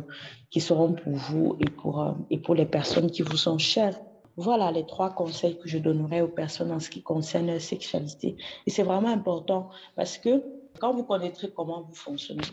[0.51, 3.99] qui seront pour vous et pour, et pour les personnes qui vous sont chères.
[4.37, 8.37] Voilà les trois conseils que je donnerais aux personnes en ce qui concerne la sexualité.
[8.67, 10.43] Et c'est vraiment important parce que
[10.79, 12.43] quand vous connaîtrez comment vous fonctionnez,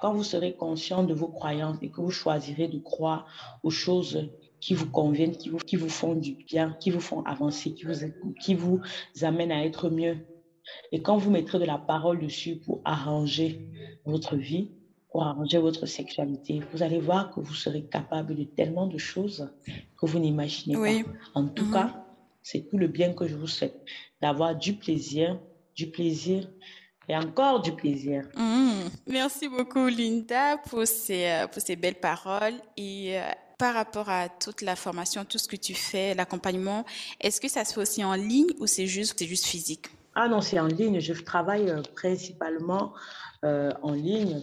[0.00, 3.26] quand vous serez conscient de vos croyances et que vous choisirez de croire
[3.64, 4.30] aux choses
[4.60, 7.84] qui vous conviennent, qui vous, qui vous font du bien, qui vous font avancer, qui
[7.84, 7.94] vous,
[8.40, 8.80] qui vous
[9.22, 10.18] amènent à être mieux.
[10.92, 13.68] Et quand vous mettrez de la parole dessus pour arranger
[14.04, 14.70] votre vie,
[15.14, 16.60] pour arranger votre sexualité.
[16.72, 19.48] Vous allez voir que vous serez capable de tellement de choses
[19.96, 21.08] que vous n'imaginez pas.
[21.34, 21.72] En tout mhm.
[21.72, 22.04] cas,
[22.42, 23.80] c'est tout le bien que je vous souhaite,
[24.20, 25.38] d'avoir du plaisir,
[25.76, 26.50] du plaisir
[27.08, 28.24] et encore du plaisir.
[28.36, 28.90] Mhm.
[29.06, 32.58] Merci beaucoup, Linda, pour ces, euh, pour ces belles paroles.
[32.76, 33.22] Et euh,
[33.56, 36.84] par rapport à toute la formation, tout ce que tu fais, l'accompagnement,
[37.20, 39.86] est-ce que ça se fait aussi en ligne ou c'est juste, c'est juste physique?
[40.16, 40.98] Ah non, c'est en ligne.
[40.98, 42.94] Je travaille euh, principalement
[43.44, 44.42] en ligne.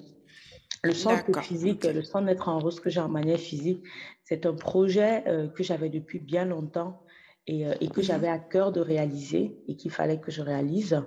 [0.83, 3.83] Le centre physique, le centre d'être en rose que j'ai en manière physique,
[4.23, 5.23] c'est un projet
[5.55, 7.03] que j'avais depuis bien longtemps
[7.45, 8.05] et, et que mhm.
[8.05, 10.99] j'avais à cœur de réaliser et qu'il fallait que je réalise.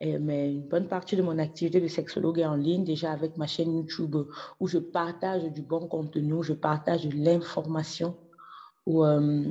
[0.00, 3.46] Mais une bonne partie de mon activité de sexologue est en ligne déjà avec ma
[3.46, 4.16] chaîne YouTube
[4.60, 8.16] où je partage du bon contenu, où je partage de l'information,
[8.86, 9.44] où, euh,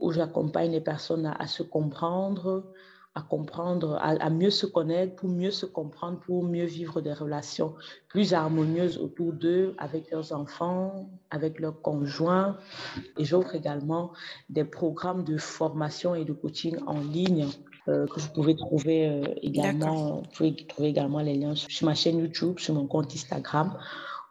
[0.00, 2.72] où j'accompagne les personnes à, se comprendre,
[3.14, 7.74] à comprendre, à, mieux se connaître, pour mieux se comprendre, pour mieux vivre des relations
[8.08, 12.56] plus harmonieuses autour d'eux, avec leurs enfants, avec leurs conjoints.
[13.18, 14.12] Et j'offre également
[14.48, 17.48] des programmes de formation et de coaching en ligne
[17.88, 20.20] euh, que vous pouvez trouver euh, également.
[20.20, 23.76] Vous pouvez trouver également les liens sur ma chaîne YouTube, sur mon compte Instagram.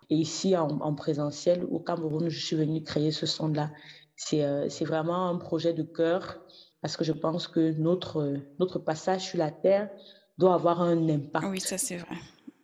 [0.09, 3.69] Et ici, en, présentiel, au Cameroun, je suis venue créer ce son-là.
[4.15, 6.39] C'est euh, c'est vraiment un projet de cœur
[6.81, 9.89] parce que je pense que notre, notre passage sur la Terre
[10.37, 11.45] doit avoir un impact.
[11.49, 12.15] Oui, ça c'est vrai.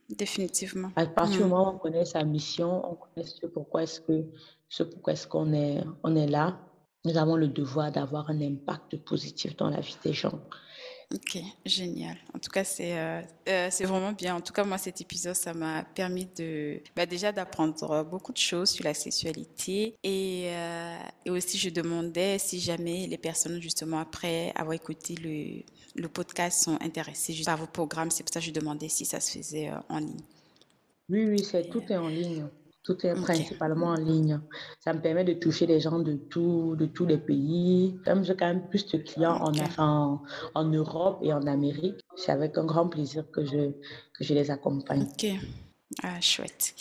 [0.09, 0.89] Définitivement.
[0.95, 1.47] À partir du mm.
[1.47, 4.26] moment où on connaît sa mission, on connaît ce pourquoi est-ce que
[4.70, 6.57] ce pourquoi est-ce qu'on est, on est là,
[7.05, 10.39] nous avons le devoir d'avoir un impact positif dans la vie des gens.
[11.14, 12.18] Ok, génial.
[12.34, 14.36] En tout cas, c'est euh, euh, c'est vraiment bien.
[14.36, 18.38] En tout cas, moi, cet épisode, ça m'a permis de bah, déjà d'apprendre beaucoup de
[18.38, 23.99] choses sur la sexualité et, euh, et, aussi je demandais si jamais les personnes justement
[23.99, 25.64] après avoir écouté le,
[25.95, 28.12] le podcast sont intéressées juste par vos programmes.
[28.12, 30.20] C'est pour ça que je demandais si ça se faisait en ligne.
[31.08, 32.47] Oui, oui, c'est tout est en ligne.
[32.88, 34.40] Tout est principalement en ligne.
[34.80, 38.00] Ça me permet de toucher des gens de, tout, de tous les pays.
[38.06, 40.22] Comme j'ai quand même plus de clients en, en,
[40.56, 43.72] en, Europe et en Amérique, c'est avec un grand plaisir que je,
[44.14, 45.02] que je les accompagne.
[45.02, 45.30] Ok,
[46.02, 46.76] ah, chouette.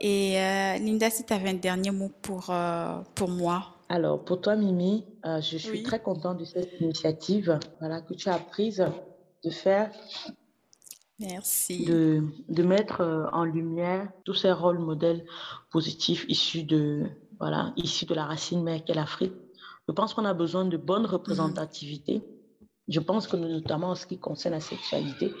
[0.00, 3.76] Et euh, Linda, si tu avais un dernier mot pour, euh, pour moi?
[3.88, 8.28] Alors, pour toi, Mimi, euh, je suis très contente de cette initiative voilà, que tu
[8.28, 8.84] as prise
[9.44, 9.92] de faire
[11.28, 11.84] Merci.
[11.84, 15.24] De, de, mettre euh, en lumière tous ces rôles modèles
[15.70, 17.04] positifs issus de,
[17.38, 19.32] voilà, issus de la racine mère qu'est l'Afrique.
[19.88, 22.22] Je pense qu'on a besoin de bonne représentativité.
[22.86, 25.32] Je pense que notamment en ce qui concerne la sexualité,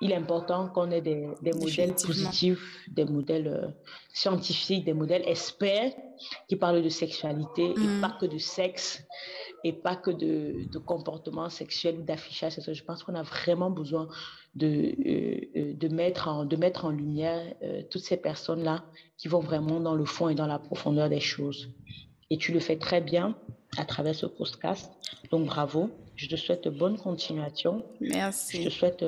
[0.00, 3.68] il est important qu'on ait des, des modèles positifs, des modèles euh,
[4.12, 5.92] scientifiques, des modèles experts
[6.48, 8.00] qui parlent de sexualité et mm.
[8.00, 9.04] pas que de sexe
[9.64, 12.54] et pas que de, de comportement sexuel ou d'affichage.
[12.66, 14.08] Je pense qu'on a vraiment besoin
[14.54, 18.84] de, euh, euh, de, mettre, en, de mettre en lumière euh, toutes ces personnes-là
[19.16, 21.68] qui vont vraiment dans le fond et dans la profondeur des choses.
[22.30, 23.36] Et tu le fais très bien
[23.76, 24.92] à travers ce podcast.
[25.30, 25.90] Donc bravo.
[26.14, 27.84] Je te souhaite bonne continuation.
[28.00, 28.62] Merci.
[28.62, 29.04] Je te souhaite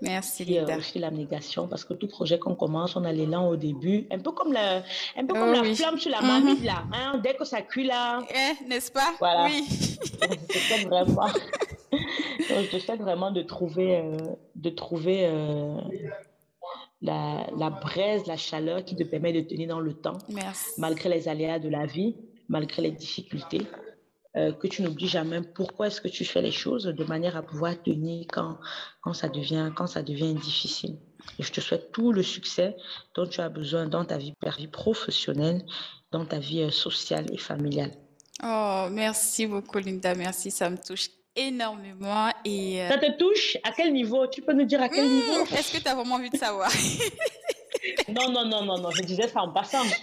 [0.00, 0.76] Merci Linda.
[0.76, 4.32] aussi l'abnégation parce que tout projet qu'on commence, on a l'élan au début, un peu
[4.32, 4.82] comme la,
[5.16, 6.26] un peu comme la flamme sur la mhm.
[6.26, 6.84] marmite là.
[6.92, 7.20] Hein?
[7.22, 8.20] Dès que ça cuit là.
[8.30, 9.14] Eh, n'est-ce pas?
[9.18, 9.44] Voilà.
[9.44, 9.64] Oui.
[9.68, 11.28] je vraiment.
[12.40, 14.16] je te souhaite vraiment de trouver, euh,
[14.56, 15.76] de trouver euh,
[17.02, 20.80] la, la, braise, la chaleur qui te permet de tenir dans le temps, Merci.
[20.80, 22.16] malgré les aléas de la vie,
[22.48, 23.62] malgré les difficultés.
[24.36, 27.42] Euh, que tu n'oublies jamais pourquoi est-ce que tu fais les choses de manière à
[27.42, 28.58] pouvoir tenir quand,
[29.00, 30.96] quand, ça, devient, quand ça devient difficile.
[31.38, 32.76] Et je te souhaite tout le succès
[33.14, 35.64] dont tu as besoin dans ta vie, vie professionnelle,
[36.10, 37.92] dans ta vie sociale et familiale.
[38.42, 40.14] Oh, merci beaucoup, Linda.
[40.16, 42.28] Merci, ça me touche énormément.
[42.44, 43.56] Et, euh, Ça te touche?
[43.62, 44.26] À quel niveau?
[44.26, 45.44] Tu peux nous dire à quel hmm, niveau?
[45.56, 46.70] Est-ce que tu as vraiment envie de savoir?
[48.08, 49.82] Non, non, non, non, non, je disais ça en passant.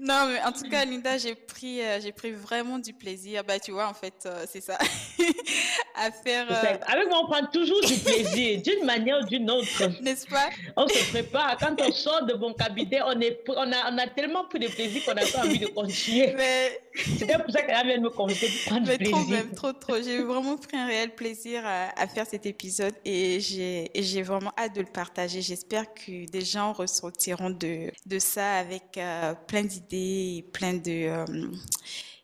[0.00, 3.44] non, mais en tout cas, Linda, j'ai pris, euh, j'ai pris vraiment du plaisir.
[3.44, 4.78] Bah, tu vois, en fait, euh, c'est ça.
[6.00, 6.46] à faire.
[6.50, 10.02] Euh, avec moi, on prend toujours du plaisir, d'une manière ou d'une autre.
[10.02, 10.48] N'est-ce pas?
[10.76, 11.56] On se prépare.
[11.58, 14.68] Quand on sort de bon cabinet, on, est, on, a, on a tellement pris de
[14.68, 16.32] plaisir qu'on n'a pas envie de continuer.
[16.36, 16.80] Mais...
[16.94, 19.16] C'était pour ça qu'elle vient de me convaincre de prendre mais plaisir.
[19.16, 20.02] Trop, même, trop, trop.
[20.02, 24.74] J'ai vraiment pris un réel plaisir à, à faire cet épisode et j'ai vraiment hâte
[24.74, 25.40] de le partager.
[25.40, 28.98] J'espère que des gens ressortiront de, de ça avec
[29.46, 31.24] plein d'idées, plein de euh,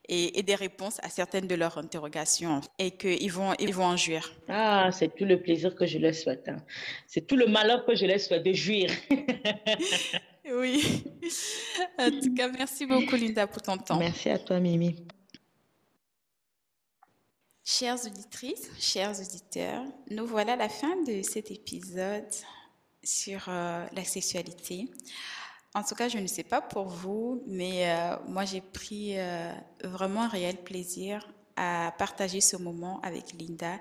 [0.09, 4.33] et, des réponses à certaines de leurs interrogations et qu'ils vont, ils vont en jouir.
[4.49, 6.49] Ah, c'est tout le plaisir que je leur souhaite.
[6.49, 6.59] Hein.
[7.07, 8.91] C'est tout le malheur que je leur souhaite de jouir.
[10.53, 11.05] oui.
[11.99, 13.99] En tout cas, merci beaucoup, Linda, pour ton temps.
[13.99, 14.97] Merci à toi, Mimi.
[17.65, 22.23] Chères auditrices, chers auditeurs, nous voilà à la fin de cet épisode
[23.03, 24.89] sur euh, la sexualité.
[25.77, 29.17] En tout cas, je ne sais pas pour vous, mais euh, moi j'ai pris
[29.85, 33.79] vraiment un réel plaisir à partager ce moment avec Linda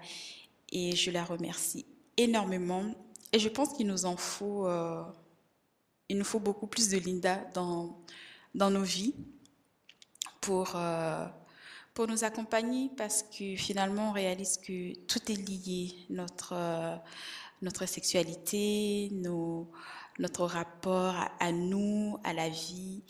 [0.71, 1.85] et je la remercie
[2.17, 2.83] énormément.
[3.31, 4.67] Et je pense qu'il nous en faut,
[6.09, 7.97] il nous faut beaucoup plus de Linda dans,
[8.53, 9.15] dans nos vies
[10.41, 10.75] pour
[11.95, 16.95] pour nous accompagner parce que finalement on réalise que tout est lié, notre, euh,
[17.61, 19.71] notre sexualité, nos,
[20.19, 23.03] notre rapport à, nous, à la vie.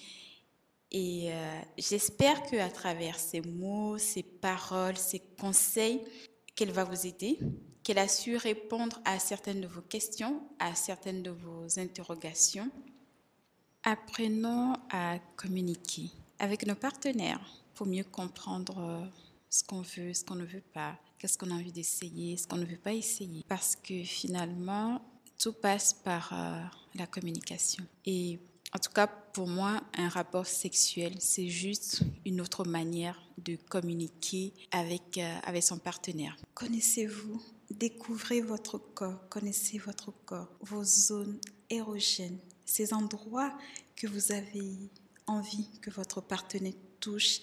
[0.92, 6.02] Et euh, j'espère qu'à travers ces mots, ces paroles, ces conseils,
[6.56, 7.38] qu'elle va vous aider,
[7.84, 12.72] qu'elle a su répondre à certaines de vos questions, à certaines de vos interrogations.
[13.84, 17.46] Apprenons à communiquer avec nos partenaires
[17.76, 19.06] pour mieux comprendre euh,
[19.50, 22.58] ce qu'on veut, ce qu'on ne veut pas, qu'est-ce qu'on a envie d'essayer, ce qu'on
[22.58, 23.44] ne veut pas essayer.
[23.48, 25.02] Parce que finalement,
[25.38, 26.62] tout passe par euh,
[26.96, 27.86] la communication.
[28.06, 28.40] Et
[28.74, 34.54] en tout cas, pour moi, un rapport sexuel, c'est juste une autre manière de communiquer
[34.72, 36.36] avec, euh, avec son partenaire.
[36.54, 43.54] Connaissez-vous, découvrez votre corps, connaissez votre corps, vos zones érogènes, ces endroits
[43.96, 44.90] que vous avez
[45.28, 46.74] envie que votre partenaire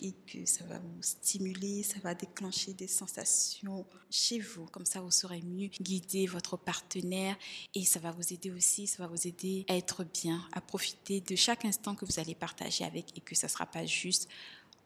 [0.02, 4.66] et que ça va vous stimuler, ça va déclencher des sensations chez vous.
[4.66, 7.36] Comme ça, vous saurez mieux guider votre partenaire
[7.74, 11.20] et ça va vous aider aussi, ça va vous aider à être bien, à profiter
[11.20, 14.28] de chaque instant que vous allez partager avec et que ça ne sera pas juste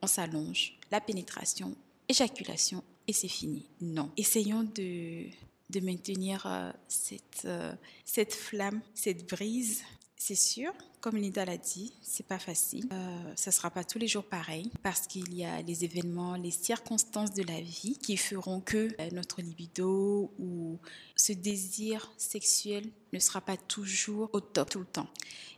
[0.02, 1.74] on s'allonge, la pénétration,
[2.08, 3.66] éjaculation et c'est fini.
[3.80, 4.10] Non.
[4.18, 5.24] Essayons de,
[5.70, 7.72] de maintenir euh, cette, euh,
[8.04, 9.82] cette flamme, cette brise
[10.16, 10.72] c'est sûr,
[11.06, 12.88] comme Linda l'a dit, c'est pas facile.
[12.92, 16.50] Euh, ça sera pas tous les jours pareil parce qu'il y a les événements, les
[16.50, 20.80] circonstances de la vie qui feront que euh, notre libido ou
[21.14, 25.06] ce désir sexuel ne sera pas toujours au top tout le temps.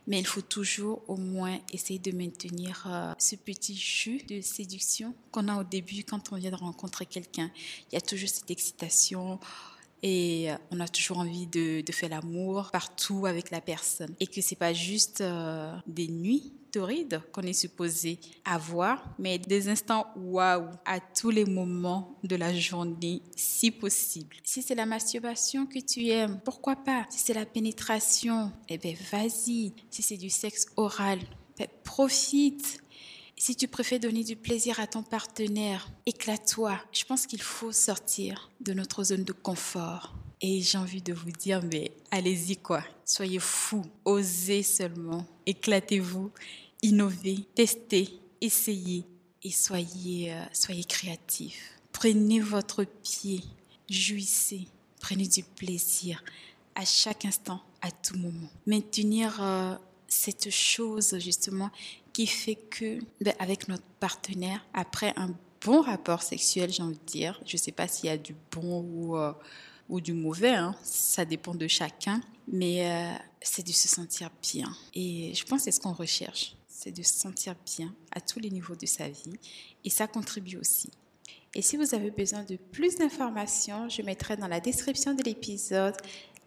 [0.05, 5.15] Mais il faut toujours au moins essayer de maintenir euh, ce petit jus de séduction
[5.31, 7.49] qu'on a au début quand on vient de rencontrer quelqu'un.
[7.91, 9.39] Il y a toujours cette excitation
[10.01, 14.41] et euh, on a toujours envie de, faire l'amour partout avec la personne et que
[14.41, 20.69] c'est pas juste euh, des nuits torrides qu'on est supposé avoir, mais des instants waouh
[20.85, 24.35] à tous les moments de la journée, si possible.
[24.43, 27.05] Si c'est la masturbation que tu aimes, pourquoi pas?
[27.09, 29.73] Si c'est la pénétration, eh ben vas-y.
[29.89, 31.19] Si c'est du sexe oral,
[31.57, 32.81] ben, profite.
[33.41, 36.77] Si tu préfères donner du plaisir à ton partenaire, éclate-toi.
[36.91, 40.13] Je pense qu'il faut sortir de notre zone de confort.
[40.41, 42.83] Et j'ai envie de vous dire, mais allez-y quoi.
[43.05, 46.31] Soyez fous, osez seulement, éclatez-vous,
[46.81, 48.09] innovez, testez,
[48.41, 49.05] essayez
[49.41, 51.79] et soyez, euh, soyez créatifs.
[51.93, 53.41] Prenez votre pied,
[53.89, 54.67] jouissez,
[54.99, 56.25] prenez du plaisir
[56.75, 58.49] à chaque instant, à tout moment.
[58.67, 59.75] Maintenir euh,
[60.09, 61.71] cette chose justement
[62.27, 65.33] fait que, ben, avec notre partenaire, après un
[65.65, 68.35] bon rapport sexuel, j'ai envie de dire, je ne sais pas s'il y a du
[68.51, 69.33] bon ou, euh,
[69.89, 74.71] ou du mauvais, hein, ça dépend de chacun, mais euh, c'est de se sentir bien.
[74.93, 78.39] Et je pense que c'est ce qu'on recherche, c'est de se sentir bien à tous
[78.39, 79.33] les niveaux de sa vie,
[79.83, 80.89] et ça contribue aussi.
[81.55, 85.95] Et si vous avez besoin de plus d'informations, je mettrai dans la description de l'épisode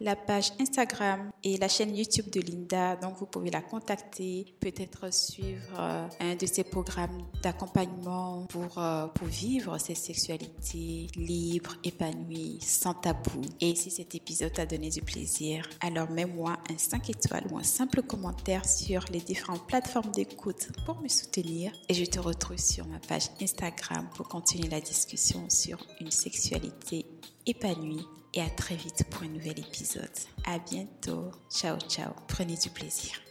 [0.03, 2.97] la page Instagram et la chaîne YouTube de Linda.
[2.97, 9.07] Donc, vous pouvez la contacter, peut-être suivre euh, un de ses programmes d'accompagnement pour, euh,
[9.07, 13.41] pour vivre ses sexualités libres, épanouies, sans tabou.
[13.61, 17.63] Et si cet épisode t'a donné du plaisir, alors mets-moi un 5 étoiles ou un
[17.63, 21.71] simple commentaire sur les différentes plateformes d'écoute pour me soutenir.
[21.87, 27.05] Et je te retrouve sur ma page Instagram pour continuer la discussion sur une sexualité
[27.45, 30.09] épanouie et à très vite pour un nouvel épisode.
[30.45, 31.31] À bientôt.
[31.49, 32.13] Ciao, ciao.
[32.27, 33.22] Prenez du plaisir.